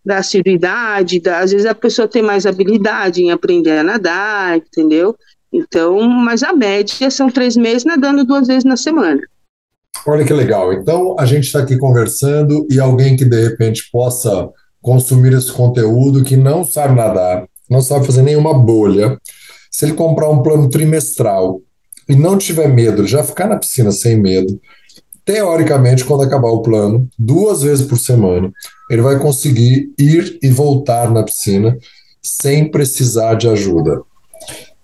da 0.05 0.17
assiduidade, 0.17 1.19
da, 1.19 1.39
às 1.39 1.51
vezes 1.51 1.65
a 1.65 1.75
pessoa 1.75 2.07
tem 2.07 2.21
mais 2.21 2.45
habilidade 2.45 3.21
em 3.21 3.31
aprender 3.31 3.77
a 3.77 3.83
nadar, 3.83 4.57
entendeu? 4.57 5.15
Então, 5.51 6.01
mas 6.01 6.43
a 6.43 6.51
média 6.51 7.09
são 7.11 7.29
três 7.29 7.55
meses 7.55 7.85
nadando 7.85 8.25
duas 8.25 8.47
vezes 8.47 8.63
na 8.63 8.75
semana. 8.75 9.21
Olha 10.05 10.25
que 10.25 10.33
legal. 10.33 10.73
Então, 10.73 11.15
a 11.17 11.25
gente 11.25 11.45
está 11.45 11.59
aqui 11.59 11.77
conversando 11.77 12.67
e 12.69 12.79
alguém 12.79 13.15
que 13.15 13.23
de 13.23 13.41
repente 13.41 13.89
possa 13.91 14.49
consumir 14.81 15.31
esse 15.33 15.51
conteúdo, 15.51 16.23
que 16.23 16.35
não 16.35 16.63
sabe 16.63 16.95
nadar, 16.95 17.47
não 17.69 17.81
sabe 17.81 18.05
fazer 18.05 18.21
nenhuma 18.21 18.53
bolha, 18.53 19.17
se 19.71 19.85
ele 19.85 19.93
comprar 19.93 20.29
um 20.29 20.43
plano 20.43 20.69
trimestral 20.69 21.61
e 22.09 22.15
não 22.15 22.37
tiver 22.37 22.67
medo, 22.67 23.07
já 23.07 23.23
ficar 23.23 23.47
na 23.47 23.57
piscina 23.57 23.91
sem 23.91 24.19
medo, 24.19 24.59
teoricamente, 25.25 26.03
quando 26.05 26.23
acabar 26.23 26.49
o 26.49 26.61
plano, 26.61 27.07
duas 27.17 27.63
vezes 27.63 27.85
por 27.85 27.97
semana, 27.97 28.51
ele 28.89 29.01
vai 29.01 29.17
conseguir 29.19 29.93
ir 29.97 30.37
e 30.41 30.49
voltar 30.49 31.11
na 31.11 31.23
piscina 31.23 31.77
sem 32.21 32.69
precisar 32.69 33.35
de 33.35 33.47
ajuda. 33.47 34.01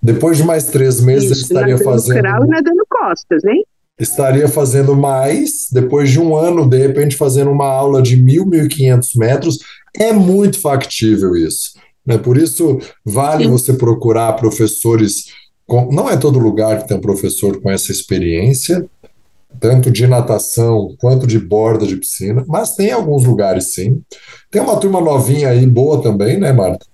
Depois 0.01 0.37
de 0.37 0.43
mais 0.43 0.65
três 0.65 1.01
meses, 1.01 1.31
Isso, 1.31 1.33
ele 1.33 1.41
estaria 1.41 1.77
fazendo. 1.77 2.19
Crawl 2.19 2.45
e 2.45 2.49
nadando 2.49 2.85
costas, 2.89 3.43
hein? 3.43 3.63
Estaria 3.99 4.47
fazendo 4.47 4.95
mais, 4.95 5.67
depois 5.71 6.09
de 6.09 6.21
um 6.21 6.35
ano, 6.35 6.67
de 6.67 6.77
repente, 6.77 7.17
fazendo 7.17 7.51
uma 7.51 7.67
aula 7.67 8.01
de 8.01 8.15
mil, 8.15 8.45
mil 8.45 8.65
e 8.65 8.69
quinhentos 8.69 9.13
metros. 9.13 9.59
É 9.93 10.13
muito 10.13 10.61
factível 10.61 11.35
isso. 11.35 11.73
Né? 12.05 12.17
Por 12.17 12.37
isso, 12.37 12.79
vale 13.03 13.43
Sim. 13.43 13.51
você 13.51 13.73
procurar 13.73 14.33
professores. 14.33 15.25
Com... 15.67 15.91
Não 15.91 16.09
é 16.09 16.15
todo 16.15 16.39
lugar 16.39 16.81
que 16.81 16.87
tem 16.87 16.95
um 16.95 17.01
professor 17.01 17.61
com 17.61 17.69
essa 17.69 17.91
experiência, 17.91 18.89
tanto 19.59 19.89
de 19.89 20.05
natação 20.07 20.95
quanto 20.99 21.25
de 21.25 21.39
borda 21.39 21.85
de 21.85 21.95
piscina, 21.95 22.43
mas 22.47 22.75
tem 22.75 22.91
alguns 22.91 23.25
lugares 23.25 23.73
sim. 23.73 24.01
Tem 24.51 24.61
uma 24.61 24.77
turma 24.79 25.01
novinha 25.01 25.49
aí, 25.49 25.65
boa 25.65 26.01
também, 26.01 26.37
né, 26.39 26.51
Marta? 26.51 26.85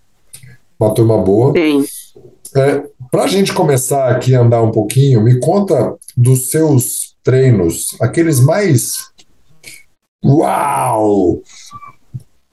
Uma 0.79 0.93
turma 0.93 1.17
boa. 1.17 1.53
É, 2.55 2.83
Para 3.11 3.23
a 3.23 3.27
gente 3.27 3.53
começar 3.53 4.09
aqui 4.09 4.35
a 4.35 4.41
andar 4.41 4.61
um 4.61 4.71
pouquinho, 4.71 5.21
me 5.21 5.39
conta 5.39 5.95
dos 6.15 6.49
seus 6.49 7.15
treinos, 7.23 7.95
aqueles 8.01 8.39
mais. 8.39 9.11
Uau! 10.23 11.41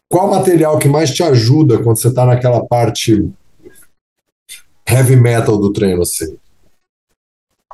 Qual 0.08 0.30
material 0.30 0.78
que 0.78 0.88
mais 0.88 1.10
te 1.10 1.22
ajuda 1.22 1.78
quando 1.82 1.98
você 1.98 2.08
está 2.08 2.26
naquela 2.26 2.64
parte 2.66 3.30
heavy 4.86 5.16
metal 5.16 5.56
do 5.56 5.72
treino, 5.72 6.02
assim? 6.02 6.36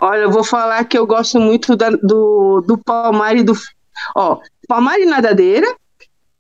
Olha, 0.00 0.22
eu 0.22 0.30
vou 0.30 0.44
falar 0.44 0.84
que 0.84 0.96
eu 0.96 1.06
gosto 1.06 1.40
muito 1.40 1.76
da, 1.76 1.90
do, 1.90 2.62
do 2.66 2.78
palmar 2.78 3.36
e 3.36 3.42
do. 3.42 3.52
Ó, 4.16 4.38
palmar 4.68 4.98
e 5.00 5.06
nadadeira 5.06 5.66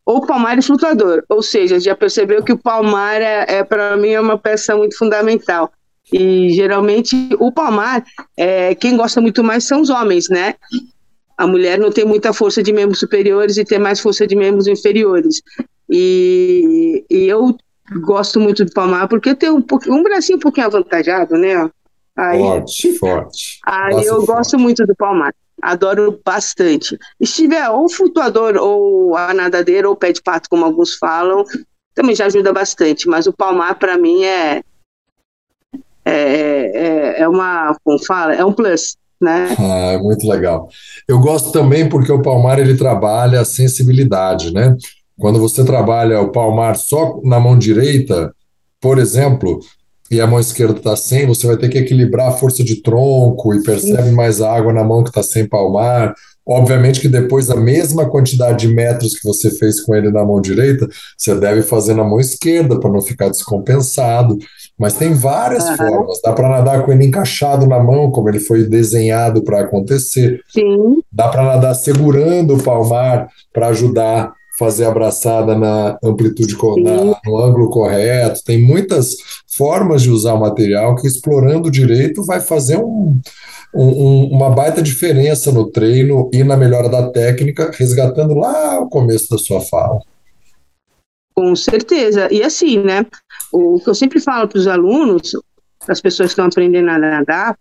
ou 0.04 0.24
palmar 0.24 0.56
e 0.58 0.62
flutuador. 0.62 1.22
Ou 1.28 1.42
seja, 1.42 1.78
já 1.78 1.94
percebeu 1.94 2.42
que 2.42 2.52
o 2.52 2.58
palmar 2.58 3.20
é, 3.20 3.44
é 3.58 3.64
para 3.64 3.96
mim 3.96 4.10
é 4.10 4.20
uma 4.20 4.38
peça 4.38 4.76
muito 4.76 4.96
fundamental. 4.96 5.70
E 6.10 6.48
geralmente 6.50 7.14
o 7.38 7.52
palmar, 7.52 8.02
é, 8.36 8.74
quem 8.74 8.96
gosta 8.96 9.20
muito 9.20 9.44
mais 9.44 9.64
são 9.64 9.82
os 9.82 9.90
homens, 9.90 10.28
né? 10.30 10.54
A 11.36 11.46
mulher 11.46 11.78
não 11.78 11.90
tem 11.90 12.04
muita 12.06 12.32
força 12.32 12.62
de 12.62 12.72
membros 12.72 13.00
superiores 13.00 13.58
e 13.58 13.64
tem 13.64 13.78
mais 13.78 14.00
força 14.00 14.26
de 14.26 14.34
membros 14.34 14.66
inferiores. 14.66 15.42
E, 15.90 17.04
e 17.10 17.26
eu 17.26 17.54
gosto 18.00 18.40
muito 18.40 18.64
do 18.64 18.72
palmar 18.72 19.08
porque 19.08 19.34
tem 19.34 19.50
um, 19.50 19.62
um 19.88 20.02
bracinho 20.02 20.38
um 20.38 20.40
pouquinho 20.40 20.66
avantajado, 20.66 21.36
né? 21.36 21.70
Aí, 22.18 22.40
forte, 22.40 22.98
forte. 22.98 23.60
Aí 23.64 23.94
Nossa, 23.94 24.08
eu 24.08 24.14
forte. 24.16 24.26
gosto 24.26 24.58
muito 24.58 24.84
do 24.84 24.96
palmar. 24.96 25.32
Adoro 25.62 26.20
bastante. 26.24 26.98
Se 27.22 27.42
tiver 27.42 27.68
ou 27.70 27.88
flutuador, 27.88 28.56
ou 28.56 29.16
a 29.16 29.32
nadadeira, 29.32 29.88
ou 29.88 29.94
pé 29.94 30.12
de 30.12 30.20
pato, 30.20 30.48
como 30.50 30.64
alguns 30.64 30.94
falam, 30.96 31.44
também 31.94 32.16
já 32.16 32.26
ajuda 32.26 32.52
bastante. 32.52 33.08
Mas 33.08 33.28
o 33.28 33.32
palmar, 33.32 33.78
para 33.78 33.96
mim, 33.96 34.24
é, 34.24 34.62
é, 36.04 36.12
é, 36.12 37.20
é 37.20 37.28
uma, 37.28 37.76
como 37.84 38.04
fala, 38.04 38.34
é 38.34 38.44
um 38.44 38.52
plus. 38.52 38.96
Né? 39.20 39.48
Ah, 39.58 39.92
é 39.92 39.98
muito 39.98 40.28
legal. 40.28 40.68
Eu 41.08 41.18
gosto 41.18 41.50
também 41.50 41.88
porque 41.88 42.10
o 42.10 42.22
palmar 42.22 42.58
ele 42.60 42.76
trabalha 42.76 43.40
a 43.40 43.44
sensibilidade, 43.44 44.52
né? 44.52 44.76
Quando 45.18 45.40
você 45.40 45.64
trabalha 45.64 46.20
o 46.20 46.30
palmar 46.30 46.76
só 46.76 47.20
na 47.24 47.40
mão 47.40 47.58
direita, 47.58 48.32
por 48.80 48.96
exemplo, 48.96 49.58
e 50.10 50.20
a 50.20 50.26
mão 50.26 50.40
esquerda 50.40 50.78
está 50.78 50.96
sem, 50.96 51.26
você 51.26 51.46
vai 51.46 51.56
ter 51.56 51.68
que 51.68 51.78
equilibrar 51.78 52.28
a 52.28 52.32
força 52.32 52.64
de 52.64 52.82
tronco 52.82 53.54
e 53.54 53.62
percebe 53.62 54.10
mais 54.10 54.40
água 54.40 54.72
na 54.72 54.82
mão 54.82 55.02
que 55.02 55.10
está 55.10 55.22
sem 55.22 55.46
palmar. 55.46 56.14
Obviamente 56.46 56.98
que 56.98 57.08
depois 57.08 57.50
a 57.50 57.56
mesma 57.56 58.08
quantidade 58.08 58.66
de 58.66 58.74
metros 58.74 59.18
que 59.18 59.28
você 59.28 59.50
fez 59.50 59.82
com 59.82 59.94
ele 59.94 60.10
na 60.10 60.24
mão 60.24 60.40
direita, 60.40 60.88
você 61.14 61.34
deve 61.34 61.60
fazer 61.60 61.92
na 61.92 62.02
mão 62.02 62.18
esquerda 62.18 62.80
para 62.80 62.90
não 62.90 63.02
ficar 63.02 63.28
descompensado. 63.28 64.38
Mas 64.78 64.94
tem 64.94 65.12
várias 65.12 65.68
uhum. 65.68 65.76
formas. 65.76 66.20
Dá 66.24 66.32
para 66.32 66.48
nadar 66.48 66.86
com 66.86 66.92
ele 66.92 67.04
encaixado 67.04 67.66
na 67.66 67.78
mão, 67.78 68.10
como 68.10 68.30
ele 68.30 68.40
foi 68.40 68.66
desenhado 68.66 69.42
para 69.42 69.60
acontecer. 69.60 70.40
Sim. 70.48 71.02
Dá 71.12 71.28
para 71.28 71.44
nadar 71.44 71.74
segurando 71.74 72.54
o 72.54 72.62
palmar 72.62 73.28
para 73.52 73.68
ajudar 73.68 74.32
fazer 74.58 74.86
abraçada 74.86 75.56
na 75.56 75.96
amplitude, 76.02 76.56
na, 76.82 77.20
no 77.24 77.38
ângulo 77.38 77.70
correto. 77.70 78.42
Tem 78.44 78.60
muitas 78.60 79.16
formas 79.56 80.02
de 80.02 80.10
usar 80.10 80.34
o 80.34 80.40
material 80.40 80.96
que, 80.96 81.06
explorando 81.06 81.70
direito, 81.70 82.24
vai 82.24 82.40
fazer 82.40 82.76
um, 82.76 83.18
um, 83.74 84.24
uma 84.32 84.50
baita 84.50 84.82
diferença 84.82 85.52
no 85.52 85.70
treino 85.70 86.28
e 86.32 86.42
na 86.42 86.56
melhora 86.56 86.88
da 86.88 87.10
técnica, 87.10 87.70
resgatando 87.72 88.34
lá 88.34 88.80
o 88.80 88.88
começo 88.88 89.30
da 89.30 89.38
sua 89.38 89.60
fala. 89.60 90.00
Com 91.34 91.54
certeza. 91.54 92.28
E 92.32 92.42
assim, 92.42 92.82
né? 92.82 93.06
O 93.52 93.78
que 93.78 93.88
eu 93.88 93.94
sempre 93.94 94.18
falo 94.20 94.48
para 94.48 94.58
os 94.58 94.66
alunos, 94.66 95.30
para 95.78 95.92
as 95.92 96.00
pessoas 96.00 96.30
que 96.30 96.32
estão 96.32 96.46
aprendendo 96.46 96.90
a 96.90 96.98
nadar, 96.98 97.56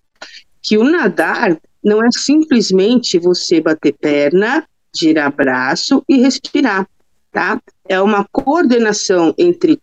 que 0.63 0.77
o 0.77 0.83
nadar 0.83 1.55
não 1.83 2.03
é 2.03 2.09
simplesmente 2.11 3.19
você 3.19 3.61
bater 3.61 3.93
perna, 3.93 4.65
girar 4.97 5.33
braço 5.33 6.03
e 6.07 6.17
respirar, 6.17 6.87
tá? 7.31 7.61
É 7.87 8.01
uma 8.01 8.25
coordenação 8.31 9.33
entre 9.37 9.79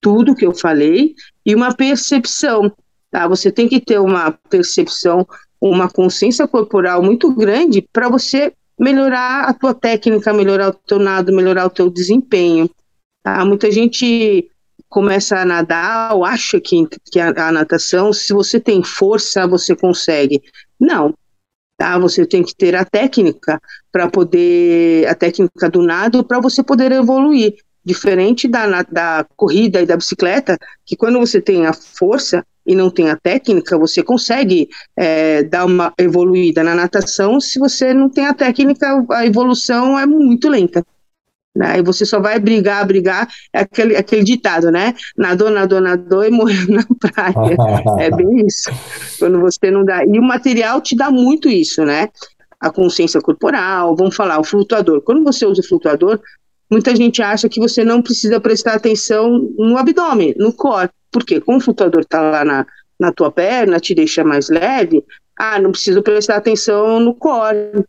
tudo 0.00 0.34
que 0.34 0.46
eu 0.46 0.54
falei 0.54 1.14
e 1.44 1.54
uma 1.54 1.74
percepção, 1.74 2.70
tá? 3.10 3.26
Você 3.26 3.50
tem 3.50 3.68
que 3.68 3.80
ter 3.80 3.98
uma 3.98 4.32
percepção, 4.50 5.26
uma 5.60 5.88
consciência 5.88 6.46
corporal 6.46 7.02
muito 7.02 7.32
grande 7.32 7.82
para 7.92 8.08
você 8.08 8.52
melhorar 8.78 9.44
a 9.44 9.54
tua 9.54 9.74
técnica, 9.74 10.32
melhorar 10.32 10.68
o 10.68 10.72
teu 10.72 10.98
nado, 10.98 11.34
melhorar 11.34 11.66
o 11.66 11.70
teu 11.70 11.88
desempenho. 11.88 12.68
Tá? 13.22 13.44
Muita 13.44 13.70
gente 13.70 14.50
começa 14.88 15.38
a 15.38 15.44
nadar 15.44 16.14
ou 16.14 16.24
acha 16.24 16.60
que, 16.60 16.86
que 17.10 17.18
a, 17.18 17.28
a 17.30 17.52
natação, 17.52 18.12
se 18.12 18.32
você 18.32 18.60
tem 18.60 18.82
força, 18.82 19.46
você 19.46 19.74
consegue. 19.74 20.42
Não, 20.78 21.14
tá? 21.76 21.98
Você 21.98 22.26
tem 22.26 22.42
que 22.42 22.54
ter 22.54 22.74
a 22.74 22.84
técnica 22.84 23.60
para 23.90 24.08
poder, 24.08 25.06
a 25.08 25.14
técnica 25.14 25.68
do 25.68 25.82
nado 25.82 26.24
para 26.24 26.40
você 26.40 26.62
poder 26.62 26.92
evoluir. 26.92 27.54
Diferente 27.84 28.48
da, 28.48 28.82
da 28.82 29.26
corrida 29.36 29.82
e 29.82 29.86
da 29.86 29.96
bicicleta, 29.96 30.56
que 30.86 30.96
quando 30.96 31.18
você 31.18 31.38
tem 31.38 31.66
a 31.66 31.74
força 31.74 32.42
e 32.66 32.74
não 32.74 32.90
tem 32.90 33.10
a 33.10 33.16
técnica, 33.16 33.76
você 33.76 34.02
consegue 34.02 34.70
é, 34.96 35.42
dar 35.42 35.66
uma 35.66 35.92
evoluída 35.98 36.64
na 36.64 36.74
natação. 36.74 37.38
Se 37.38 37.58
você 37.58 37.92
não 37.92 38.08
tem 38.08 38.26
a 38.26 38.32
técnica, 38.32 39.04
a 39.10 39.26
evolução 39.26 39.98
é 39.98 40.06
muito 40.06 40.48
lenta. 40.48 40.82
Né? 41.54 41.78
E 41.78 41.82
você 41.82 42.04
só 42.04 42.18
vai 42.18 42.38
brigar, 42.40 42.84
brigar, 42.84 43.28
é 43.52 43.60
aquele, 43.60 43.96
aquele 43.96 44.24
ditado, 44.24 44.72
né? 44.72 44.94
Nadou, 45.16 45.50
nadou, 45.50 45.80
nadou 45.80 46.24
e 46.24 46.30
morreu 46.30 46.66
na 46.68 46.84
praia. 46.98 47.56
é 48.00 48.10
bem 48.10 48.44
isso. 48.44 48.70
Quando 49.18 49.40
você 49.40 49.70
não 49.70 49.84
dá. 49.84 50.04
E 50.04 50.18
o 50.18 50.22
material 50.22 50.80
te 50.80 50.96
dá 50.96 51.10
muito 51.10 51.48
isso, 51.48 51.84
né? 51.84 52.08
A 52.58 52.70
consciência 52.70 53.20
corporal, 53.20 53.94
vamos 53.94 54.16
falar, 54.16 54.40
o 54.40 54.44
flutuador. 54.44 55.00
Quando 55.02 55.22
você 55.22 55.46
usa 55.46 55.60
o 55.60 55.66
flutuador, 55.66 56.20
muita 56.68 56.94
gente 56.96 57.22
acha 57.22 57.48
que 57.48 57.60
você 57.60 57.84
não 57.84 58.02
precisa 58.02 58.40
prestar 58.40 58.74
atenção 58.74 59.48
no 59.56 59.78
abdômen, 59.78 60.34
no 60.36 60.52
core. 60.52 60.90
Por 61.12 61.24
quê? 61.24 61.40
Como 61.40 61.58
o 61.58 61.60
flutuador 61.60 62.00
está 62.00 62.20
lá 62.20 62.44
na, 62.44 62.66
na 62.98 63.12
tua 63.12 63.30
perna, 63.30 63.78
te 63.78 63.94
deixa 63.94 64.24
mais 64.24 64.48
leve, 64.48 65.04
ah, 65.38 65.60
não 65.60 65.70
preciso 65.70 66.02
prestar 66.02 66.36
atenção 66.36 66.98
no 66.98 67.14
core 67.14 67.84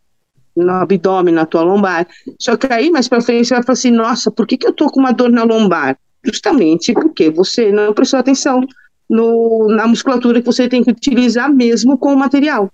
no 0.56 0.70
abdômen, 0.70 1.34
na 1.34 1.46
tua 1.46 1.62
lombar. 1.62 2.06
Só 2.38 2.56
que 2.56 2.72
aí, 2.72 2.90
mais 2.90 3.08
para 3.08 3.20
frente, 3.20 3.46
você 3.46 3.54
vai 3.54 3.62
falar 3.62 3.74
assim: 3.74 3.90
nossa, 3.90 4.30
por 4.30 4.46
que, 4.46 4.56
que 4.56 4.66
eu 4.66 4.72
tô 4.72 4.86
com 4.86 5.00
uma 5.00 5.12
dor 5.12 5.30
na 5.30 5.44
lombar? 5.44 5.98
Justamente 6.24 6.92
porque 6.92 7.30
você 7.30 7.70
não 7.70 7.92
prestou 7.92 8.18
atenção 8.18 8.66
no, 9.08 9.68
na 9.68 9.86
musculatura 9.86 10.40
que 10.40 10.46
você 10.46 10.68
tem 10.68 10.82
que 10.82 10.90
utilizar 10.90 11.52
mesmo 11.52 11.96
com 11.96 12.12
o 12.12 12.18
material, 12.18 12.70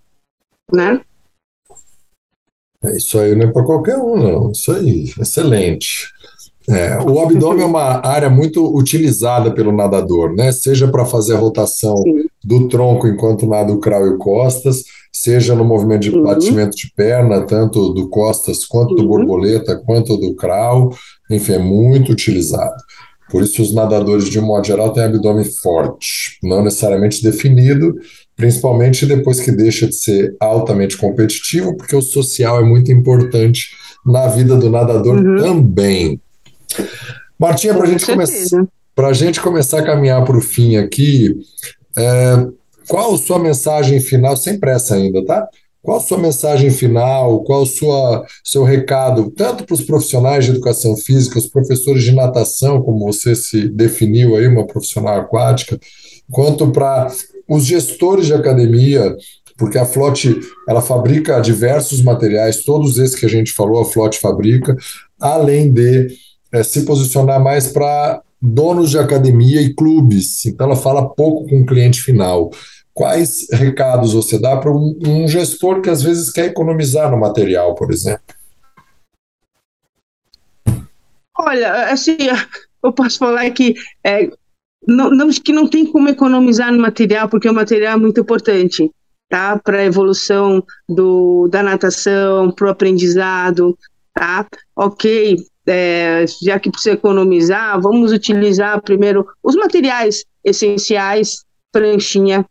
né? 0.73 1.01
É, 2.85 2.97
isso 2.97 3.19
aí 3.19 3.35
não 3.35 3.49
é 3.49 3.53
para 3.53 3.65
qualquer 3.65 3.97
um, 3.97 4.17
não. 4.17 4.51
Isso 4.51 4.73
aí, 4.73 5.13
excelente. 5.21 6.11
É, 6.69 6.97
o 6.99 7.21
abdômen 7.21 7.63
é 7.63 7.67
uma 7.67 8.07
área 8.07 8.31
muito 8.31 8.65
utilizada 8.77 9.53
pelo 9.53 9.73
nadador, 9.73 10.35
né? 10.35 10.53
Seja 10.53 10.87
para 10.89 11.05
fazer 11.05 11.35
a 11.35 11.39
rotação 11.39 11.97
Sim. 11.99 12.25
do 12.43 12.69
tronco 12.69 13.09
enquanto 13.09 13.47
nada 13.47 13.73
o 13.73 13.81
crawl 13.81 14.15
e 14.15 14.19
costas, 14.19 14.85
seja 15.13 15.55
no 15.55 15.65
movimento 15.65 16.03
de 16.03 16.11
uhum. 16.11 16.23
batimento 16.23 16.77
de 16.77 16.91
perna, 16.97 17.43
tanto 17.43 17.93
do 17.93 18.09
costas 18.09 18.65
quanto 18.65 18.91
uhum. 18.93 18.97
do 18.97 19.09
borboleta, 19.09 19.77
quanto 19.77 20.17
do 20.17 20.35
crawl, 20.35 20.97
enfim, 21.31 21.53
é 21.53 21.59
muito 21.59 22.13
utilizado. 22.13 22.83
Por 23.31 23.43
isso, 23.43 23.63
os 23.63 23.73
nadadores, 23.73 24.29
de 24.29 24.39
um 24.39 24.45
modo 24.45 24.67
geral, 24.67 24.93
têm 24.93 25.05
abdômen 25.05 25.45
forte, 25.45 26.39
não 26.43 26.63
necessariamente 26.63 27.23
definido, 27.23 27.95
principalmente 28.37 29.07
depois 29.07 29.41
que 29.41 29.53
deixa 29.53 29.87
de 29.87 29.95
ser 29.95 30.35
altamente 30.41 30.97
competitivo, 30.97 31.77
porque 31.77 31.97
o 31.97 32.03
social 32.03 32.61
é 32.61 32.65
muito 32.65 32.91
importante 32.91 33.71
na 34.05 34.27
vida 34.29 34.57
do 34.57 34.69
nadador 34.69 35.17
uhum. 35.17 35.37
também. 35.37 36.21
Martinha, 37.39 37.75
para 37.75 37.85
a 37.85 37.87
gente, 37.87 38.05
come 38.05 39.15
gente 39.15 39.41
começar 39.41 39.79
a 39.81 39.85
caminhar 39.85 40.25
para 40.25 40.37
o 40.37 40.41
fim 40.41 40.77
aqui, 40.77 41.35
é, 41.97 42.47
qual 42.93 43.15
a 43.15 43.19
sua 43.19 43.39
mensagem 43.39 43.99
final, 44.01 44.37
sem 44.37 44.61
pressa 44.61 44.97
ainda, 44.97 45.25
tá? 45.25 45.49
Qual 45.81 45.97
a 45.97 46.01
sua 46.01 46.19
mensagem 46.19 46.69
final? 46.69 47.43
Qual 47.43 47.63
o 47.63 48.25
seu 48.45 48.65
recado, 48.65 49.31
tanto 49.31 49.65
para 49.65 49.73
os 49.73 49.81
profissionais 49.81 50.45
de 50.45 50.51
educação 50.51 50.95
física, 50.95 51.39
os 51.39 51.47
professores 51.47 52.05
de 52.05 52.13
natação, 52.13 52.83
como 52.83 53.07
você 53.07 53.35
se 53.35 53.67
definiu 53.67 54.37
aí, 54.37 54.47
uma 54.47 54.67
profissional 54.67 55.21
aquática, 55.21 55.81
quanto 56.31 56.71
para 56.71 57.11
os 57.49 57.65
gestores 57.65 58.27
de 58.27 58.35
academia, 58.35 59.17
porque 59.57 59.79
a 59.79 59.87
Flote 59.87 60.39
ela 60.69 60.83
fabrica 60.83 61.41
diversos 61.41 62.03
materiais, 62.03 62.63
todos 62.63 62.99
esses 62.99 63.19
que 63.19 63.25
a 63.25 63.31
gente 63.31 63.55
falou, 63.55 63.81
a 63.81 63.87
Flote 63.87 64.19
fabrica, 64.19 64.77
além 65.19 65.73
de 65.73 66.09
é, 66.53 66.63
se 66.63 66.83
posicionar 66.83 67.43
mais 67.43 67.69
para 67.69 68.21
donos 68.43 68.91
de 68.91 68.99
academia 68.99 69.63
e 69.63 69.73
clubes. 69.73 70.45
Então 70.45 70.67
ela 70.67 70.77
fala 70.77 71.09
pouco 71.09 71.49
com 71.49 71.63
o 71.63 71.67
cliente 71.67 72.03
final 72.03 72.51
quais 72.95 73.47
recados 73.51 74.13
você 74.13 74.39
dá 74.39 74.57
para 74.57 74.71
um, 74.71 74.99
um, 75.07 75.29
gestor 75.29 75.81
que 75.81 75.91
às 75.91 76.03
vezes 76.03 76.31
quer 76.31 76.47
economizar 76.47 77.11
no 77.11 77.19
material, 77.19 77.75
por 77.75 77.91
exemplo? 77.91 78.23
Olha, 81.39 81.91
assim, 81.91 82.17
eu 82.83 82.93
posso 82.93 83.19
falar 83.19 83.51
que 83.51 83.75
é, 84.05 84.29
não, 84.87 85.11
não, 85.11 85.31
que 85.31 85.53
não 85.53 85.69
tem 85.69 85.87
como 85.87 86.09
economizar 86.09 86.73
no 86.73 86.81
material, 86.81 87.29
porque 87.29 87.49
o 87.49 87.55
material 87.55 87.95
é 87.95 88.01
muito 88.01 88.21
importante, 88.21 88.91
tá? 89.29 89.59
Para 89.59 89.79
a 89.79 89.85
evolução 89.85 90.63
do, 90.89 91.49
da 91.49 91.63
natação, 91.63 92.51
para 92.51 92.67
o 92.67 92.71
aprendizado, 92.71 93.77
tá? 94.15 94.47
Ok, 94.77 95.37
é, 95.67 96.25
já 96.43 96.59
que 96.59 96.71
precisa 96.71 96.95
economizar, 96.95 97.81
vamos 97.81 98.13
utilizar 98.13 98.83
primeiro 98.83 99.27
os 99.43 99.55
materiais 99.55 100.25
essenciais, 100.45 101.45
pranchinha, 101.71 102.45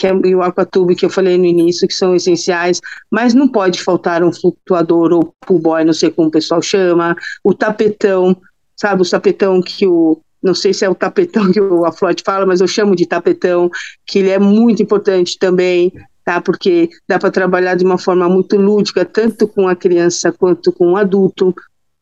que 0.00 0.06
é, 0.06 0.18
e 0.24 0.34
o 0.34 0.40
aquatube 0.40 0.96
que 0.96 1.04
eu 1.04 1.10
falei 1.10 1.36
no 1.36 1.44
início, 1.44 1.86
que 1.86 1.92
são 1.92 2.16
essenciais, 2.16 2.80
mas 3.10 3.34
não 3.34 3.46
pode 3.46 3.82
faltar 3.82 4.24
um 4.24 4.32
flutuador 4.32 5.12
ou 5.12 5.34
pool 5.46 5.58
boy, 5.58 5.84
não 5.84 5.92
sei 5.92 6.10
como 6.10 6.28
o 6.28 6.30
pessoal 6.30 6.62
chama, 6.62 7.14
o 7.44 7.52
tapetão, 7.52 8.34
sabe, 8.74 9.02
o 9.02 9.10
tapetão 9.10 9.60
que 9.60 9.86
o, 9.86 10.18
não 10.42 10.54
sei 10.54 10.72
se 10.72 10.86
é 10.86 10.88
o 10.88 10.94
tapetão 10.94 11.52
que 11.52 11.60
o 11.60 11.84
Aflote 11.84 12.22
fala, 12.24 12.46
mas 12.46 12.62
eu 12.62 12.66
chamo 12.66 12.96
de 12.96 13.04
tapetão, 13.04 13.70
que 14.06 14.20
ele 14.20 14.30
é 14.30 14.38
muito 14.38 14.82
importante 14.82 15.38
também, 15.38 15.92
tá, 16.24 16.40
porque 16.40 16.88
dá 17.06 17.18
para 17.18 17.30
trabalhar 17.30 17.74
de 17.74 17.84
uma 17.84 17.98
forma 17.98 18.26
muito 18.26 18.56
lúdica, 18.56 19.04
tanto 19.04 19.46
com 19.46 19.68
a 19.68 19.76
criança 19.76 20.32
quanto 20.32 20.72
com 20.72 20.92
o 20.92 20.96
adulto, 20.96 21.54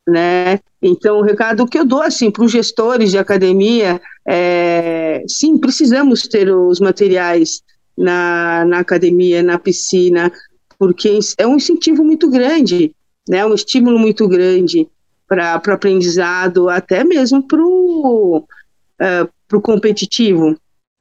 né, 0.09 0.61
então, 0.81 1.19
o 1.19 1.23
recado 1.23 1.67
que 1.67 1.77
eu 1.77 1.85
dou 1.85 2.01
assim 2.01 2.31
para 2.31 2.45
os 2.45 2.53
gestores 2.53 3.11
de 3.11 3.19
academia 3.19 4.01
é, 4.27 5.25
sim, 5.27 5.59
precisamos 5.59 6.23
ter 6.23 6.49
os 6.55 6.79
materiais 6.79 7.63
na, 7.99 8.65
na 8.65 8.79
academia, 8.79 9.43
na 9.43 9.59
piscina, 9.59 10.33
porque 10.79 11.19
é 11.37 11.47
um 11.47 11.57
incentivo 11.57 12.05
muito 12.05 12.31
grande, 12.31 12.95
né, 13.29 13.45
um 13.45 13.55
estímulo 13.55 13.99
muito 13.99 14.29
grande 14.29 14.89
para 15.27 15.61
o 15.67 15.73
aprendizado, 15.73 16.71
até 16.71 17.05
mesmo 17.05 17.47
para 17.47 17.61
o 17.61 18.39
uh, 18.39 19.61
competitivo. 19.61 20.57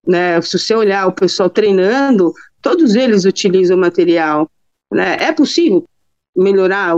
Né? 0.06 0.42
Se 0.42 0.58
você 0.58 0.76
olhar 0.76 1.08
o 1.08 1.14
pessoal 1.14 1.50
treinando, 1.50 2.34
todos 2.62 2.96
eles 2.96 3.24
utilizam 3.24 3.78
material. 3.78 4.50
Né? 4.92 5.16
É 5.20 5.32
possível 5.32 5.86
melhorar 6.36 6.98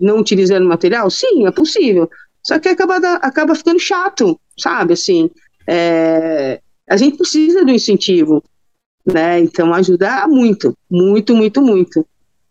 não 0.00 0.18
utilizando 0.18 0.66
material? 0.66 1.08
Sim, 1.10 1.46
é 1.46 1.50
possível. 1.52 2.10
Só 2.42 2.58
que 2.58 2.68
acaba, 2.68 2.96
acaba 2.96 3.54
ficando 3.54 3.78
chato, 3.78 4.38
sabe? 4.58 4.94
Assim, 4.94 5.30
é, 5.68 6.60
a 6.88 6.96
gente 6.96 7.16
precisa 7.16 7.64
do 7.64 7.70
incentivo 7.70 8.42
né? 9.06 9.40
Então 9.40 9.72
ajuda 9.74 10.26
muito, 10.26 10.76
muito, 10.90 11.34
muito, 11.34 11.60
muito. 11.60 12.06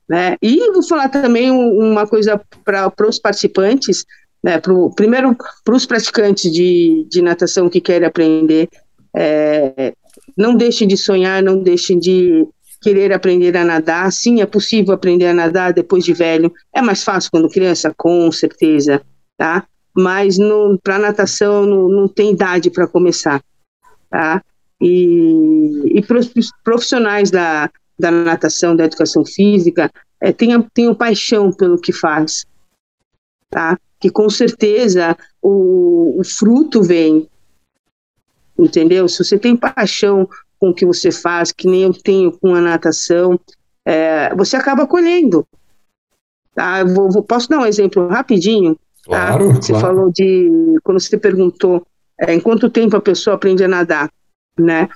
Né? 0.08 0.36
E 0.42 0.72
vou 0.72 0.84
falar 0.84 1.10
também 1.10 1.50
uma 1.50 2.06
coisa 2.06 2.39
para 2.63 2.92
os 3.08 3.18
participantes, 3.18 4.06
né? 4.44 4.60
Pro, 4.60 4.94
primeiro 4.94 5.36
para 5.63 5.76
os 5.76 5.86
praticantes 5.86 6.52
de, 6.52 7.08
de 7.10 7.22
natação 7.22 7.70
que 7.70 7.80
querem 7.80 8.08
aprender, 8.08 8.70
é, 9.16 9.94
não 10.38 10.56
deixem 10.56 10.88
de 10.88 10.98
sonhar, 10.98 11.42
não 11.42 11.62
deixem 11.62 11.98
de 11.98 12.46
querer 12.82 13.13
aprender 13.13 13.56
a 13.56 13.63
nadar. 13.63 14.12
Sim, 14.12 14.42
é 14.42 14.46
possível 14.46 14.94
aprender 14.94 15.28
a 15.28 15.34
nadar 15.34 15.74
depois 15.74 16.04
de 16.04 16.13
velho. 16.13 16.52
É 16.74 16.82
mais 16.82 17.04
fácil 17.04 17.32
quando 17.32 17.50
criança, 17.50 17.94
com 17.96 18.30
certeza, 18.32 19.02
tá? 19.38 19.66
Mas 19.96 20.38
para 20.84 21.00
natação 21.00 21.66
não, 21.66 21.88
não 21.88 22.08
tem 22.08 22.32
idade 22.32 22.70
para 22.70 22.88
começar, 22.88 23.42
tá? 24.10 24.44
E, 24.84 25.98
e 25.98 26.02
para 26.02 26.19
os 26.19 26.52
profissionais 26.62 27.32
da, 27.32 27.69
da 27.98 28.12
natação, 28.12 28.76
da 28.76 28.84
educação 28.84 29.26
física, 29.26 29.89
é, 30.19 30.34
tenham, 30.34 30.62
tenham 30.74 30.93
paixão 30.93 31.54
pelo 31.54 31.80
que 31.80 31.93
faz, 31.93 32.46
tá? 33.50 33.80
Que 34.00 34.10
com 34.10 34.30
certeza 34.30 35.15
o, 35.41 36.19
o 36.19 36.24
fruto 36.26 36.84
vem, 36.84 37.30
entendeu? 38.60 39.08
Se 39.08 39.24
você 39.24 39.39
tem 39.39 39.56
paixão 39.56 40.28
com 40.60 40.69
o 40.69 40.74
que 40.74 40.86
você 40.86 41.12
faz, 41.12 41.54
que 41.54 41.65
nem 41.67 41.84
eu 41.84 41.93
tenho 41.93 42.38
com 42.38 42.54
a 42.54 42.60
natação, 42.60 43.39
é, 43.86 44.36
você 44.36 44.58
acaba 44.58 44.86
colhendo. 44.86 45.48
Tá? 46.54 46.84
Vou, 46.84 47.10
vou, 47.10 47.24
posso 47.24 47.48
dar 47.48 47.60
um 47.60 47.65
exemplo 47.65 48.08
rapidinho? 48.08 48.76
Tá? 49.06 49.28
Claro, 49.28 49.54
você 49.54 49.72
claro. 49.72 49.88
falou 49.88 50.12
de 50.12 50.78
quando 50.84 51.00
você 51.00 51.17
perguntou 51.17 51.86
é, 52.19 52.34
em 52.34 52.39
quanto 52.41 52.69
tempo 52.69 52.98
a 52.98 53.02
pessoa 53.02 53.36
aprende 53.36 53.63
a 53.63 53.67
nadar 53.67 54.10
né? 54.58 54.89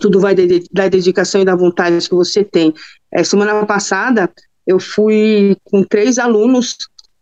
Tudo 0.00 0.20
vai 0.20 0.34
de, 0.34 0.64
da 0.72 0.88
dedicação 0.88 1.42
e 1.42 1.44
da 1.44 1.54
vontade 1.54 2.08
que 2.08 2.14
você 2.14 2.42
tem. 2.42 2.72
É, 3.10 3.22
semana 3.22 3.66
passada, 3.66 4.30
eu 4.66 4.80
fui 4.80 5.56
com 5.64 5.84
três 5.84 6.18
alunos 6.18 6.76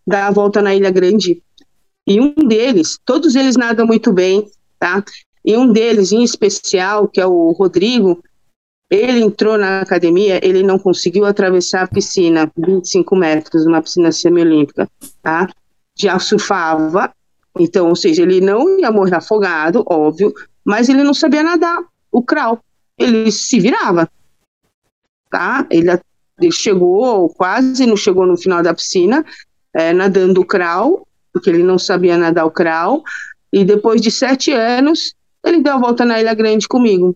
dar 0.07 0.29
a 0.29 0.31
volta 0.31 0.63
na 0.63 0.75
Ilha 0.75 0.91
Grande. 0.91 1.43
E 2.07 2.21
um 2.21 2.35
deles, 2.35 2.99
todos 3.05 3.35
eles 3.35 3.57
nadam 3.57 3.87
muito 3.87 4.13
bem, 4.13 4.49
tá? 4.79 5.05
E 5.45 5.57
um 5.57 5.73
deles, 5.73 6.13
em 6.13 6.23
especial, 6.23 7.09
que 7.09 7.21
é 7.21 7.27
o 7.27 7.53
Rodrigo, 7.53 8.23
ele 8.91 9.21
entrou 9.21 9.57
na 9.57 9.81
academia, 9.81 10.41
ele 10.45 10.63
não 10.63 10.79
conseguiu 10.79 11.25
atravessar 11.25 11.83
a 11.83 11.89
piscina, 11.89 12.51
25 12.57 13.15
metros, 13.15 13.65
uma 13.65 13.81
piscina 13.81 14.11
semiolímpica, 14.11 14.89
tá? 15.23 15.49
Já 15.97 16.19
surfava, 16.19 17.13
então, 17.59 17.89
ou 17.89 17.97
seja, 17.97 18.23
ele 18.23 18.41
não 18.41 18.79
ia 18.81 18.91
morrer 18.91 19.15
afogado, 19.15 19.85
óbvio, 19.87 20.35
mas 20.65 20.89
ele 20.89 21.03
não 21.03 21.15
sabia 21.15 21.43
nadar, 21.43 21.79
o 22.11 22.23
crawl. 22.23 22.61
Ele 22.99 23.31
se 23.31 23.59
virava, 23.59 24.09
tá? 25.31 25.67
Ele, 25.71 25.91
ele 26.41 26.53
chegou, 26.53 27.29
quase 27.31 27.87
não 27.87 27.97
chegou 27.97 28.27
no 28.27 28.37
final 28.37 28.63
da 28.63 28.75
piscina, 28.75 29.25
é, 29.75 29.93
nadando 29.93 30.41
o 30.41 30.45
crawl, 30.45 31.07
porque 31.33 31.49
ele 31.49 31.63
não 31.63 31.79
sabia 31.79 32.19
nadar 32.19 32.45
o 32.45 32.51
crawl, 32.51 33.03
e 33.53 33.65
depois 33.65 34.01
de 34.01 34.11
sete 34.11 34.53
anos, 34.53 35.15
ele 35.45 35.63
deu 35.63 35.75
a 35.75 35.79
volta 35.79 36.05
na 36.05 36.21
Ilha 36.21 36.35
Grande 36.35 36.69
comigo. 36.69 37.15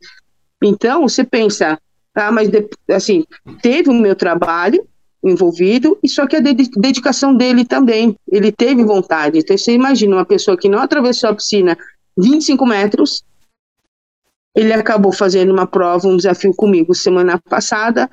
Então, 0.62 1.02
você 1.02 1.24
pensa, 1.24 1.78
tá, 2.12 2.33
mas 2.33 2.48
assim, 2.90 3.24
teve 3.61 3.90
o 3.90 3.94
meu 3.94 4.14
trabalho 4.14 4.87
envolvido, 5.22 5.98
e 6.02 6.09
só 6.09 6.26
que 6.26 6.37
a 6.37 6.40
dedicação 6.40 7.35
dele 7.35 7.64
também, 7.64 8.16
ele 8.30 8.52
teve 8.52 8.85
vontade. 8.85 9.38
Então, 9.38 9.57
você 9.57 9.72
imagina 9.72 10.16
uma 10.16 10.24
pessoa 10.24 10.57
que 10.57 10.68
não 10.68 10.78
atravessou 10.78 11.30
a 11.30 11.35
piscina 11.35 11.76
25 12.16 12.66
metros, 12.66 13.24
ele 14.54 14.72
acabou 14.72 15.12
fazendo 15.12 15.52
uma 15.52 15.66
prova, 15.66 16.06
um 16.06 16.16
desafio 16.16 16.54
comigo 16.54 16.94
semana 16.94 17.40
passada, 17.48 18.08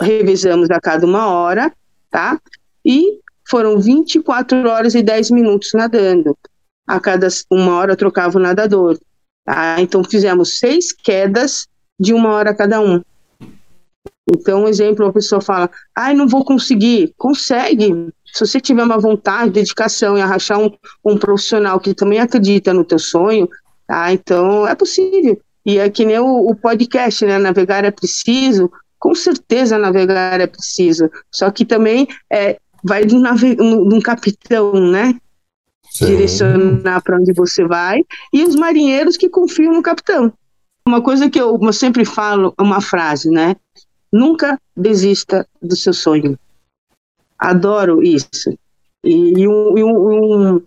revisamos 0.00 0.70
a 0.70 0.80
cada 0.80 1.06
uma 1.06 1.28
hora, 1.28 1.72
tá? 2.10 2.38
E 2.84 3.20
foram 3.48 3.78
24 3.78 4.68
horas 4.68 4.94
e 4.94 5.02
10 5.02 5.30
minutos 5.30 5.70
nadando. 5.72 6.36
A 6.86 7.00
cada 7.00 7.28
uma 7.50 7.76
hora 7.76 7.96
trocava 7.96 8.38
o 8.38 8.42
nadador. 8.42 8.98
Tá? 9.44 9.80
Então 9.80 10.04
fizemos 10.04 10.58
seis 10.58 10.92
quedas 10.92 11.66
de 11.98 12.12
uma 12.12 12.30
hora 12.30 12.54
cada 12.54 12.80
um. 12.80 13.00
Então, 14.28 14.64
um 14.64 14.68
exemplo, 14.68 15.06
a 15.06 15.12
pessoa 15.12 15.40
fala, 15.40 15.70
ai, 15.94 16.12
não 16.12 16.26
vou 16.26 16.44
conseguir. 16.44 17.14
Consegue. 17.16 18.12
Se 18.26 18.44
você 18.44 18.60
tiver 18.60 18.82
uma 18.82 18.98
vontade, 18.98 19.52
dedicação 19.52 20.18
e 20.18 20.20
arrachar 20.20 20.58
um, 20.58 20.70
um 21.04 21.16
profissional 21.16 21.78
que 21.78 21.94
também 21.94 22.18
acredita 22.18 22.74
no 22.74 22.84
teu 22.84 22.98
sonho, 22.98 23.48
tá? 23.86 24.12
Então, 24.12 24.66
é 24.66 24.74
possível. 24.74 25.40
E 25.66 25.78
é 25.78 25.90
que 25.90 26.04
nem 26.04 26.18
o, 26.18 26.48
o 26.48 26.54
podcast, 26.54 27.26
né? 27.26 27.36
Navegar 27.38 27.84
é 27.84 27.90
preciso. 27.90 28.70
Com 28.98 29.14
certeza 29.14 29.76
navegar 29.76 30.40
é 30.40 30.46
preciso. 30.46 31.10
Só 31.30 31.50
que 31.50 31.64
também 31.64 32.08
é, 32.32 32.58
vai 32.82 33.04
de 33.04 33.16
um, 33.16 33.20
nave, 33.20 33.56
um, 33.60 33.96
um 33.96 34.00
capitão, 34.00 34.72
né? 34.72 35.18
Sim. 35.96 36.06
direcionar 36.06 37.00
para 37.02 37.16
onde 37.16 37.32
você 37.32 37.64
vai, 37.66 38.04
e 38.30 38.44
os 38.44 38.54
marinheiros 38.54 39.16
que 39.16 39.30
confiam 39.30 39.72
no 39.72 39.82
capitão. 39.82 40.30
Uma 40.86 41.00
coisa 41.00 41.30
que 41.30 41.40
eu, 41.40 41.58
eu 41.60 41.72
sempre 41.72 42.04
falo, 42.04 42.54
uma 42.60 42.82
frase, 42.82 43.30
né? 43.30 43.56
Nunca 44.12 44.60
desista 44.76 45.46
do 45.60 45.74
seu 45.74 45.94
sonho. 45.94 46.38
Adoro 47.38 48.02
isso. 48.02 48.56
E, 49.02 49.40
e 49.40 49.48
um, 49.48 49.74
um, 49.78 50.62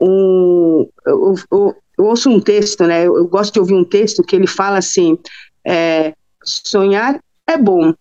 um, 0.00 0.88
eu, 1.06 1.34
eu, 1.52 1.76
eu, 1.98 2.04
ouço 2.04 2.30
um 2.30 2.40
texto, 2.40 2.84
né? 2.86 3.06
Eu, 3.06 3.26
gosto 3.26 3.54
de 3.54 3.60
ouvir 3.60 3.74
um 3.74 3.84
texto 3.84 4.22
que 4.22 4.36
ele 4.36 4.46
fala 4.46 4.78
assim: 4.78 5.18
é, 5.66 6.14
sonhar 6.42 7.18
é 7.46 7.56
bom, 7.56 7.92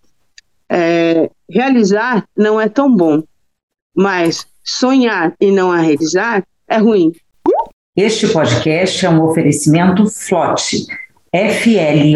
é, 0.70 1.30
realizar 1.50 2.26
não 2.36 2.60
é 2.60 2.68
tão 2.70 2.94
bom, 2.96 3.24
mas 3.96 4.46
sonhar 4.64 5.34
e 5.40 5.52
não 5.52 5.72
a 5.72 5.78
realizar 5.78 6.44
é 6.68 6.78
ruim. 6.78 7.12
Este 7.96 8.28
podcast 8.28 9.06
é 9.06 9.10
um 9.10 9.24
oferecimento 9.24 10.08
FLOT, 10.10 10.88
F-L-O-T-Y.com. 11.32 12.14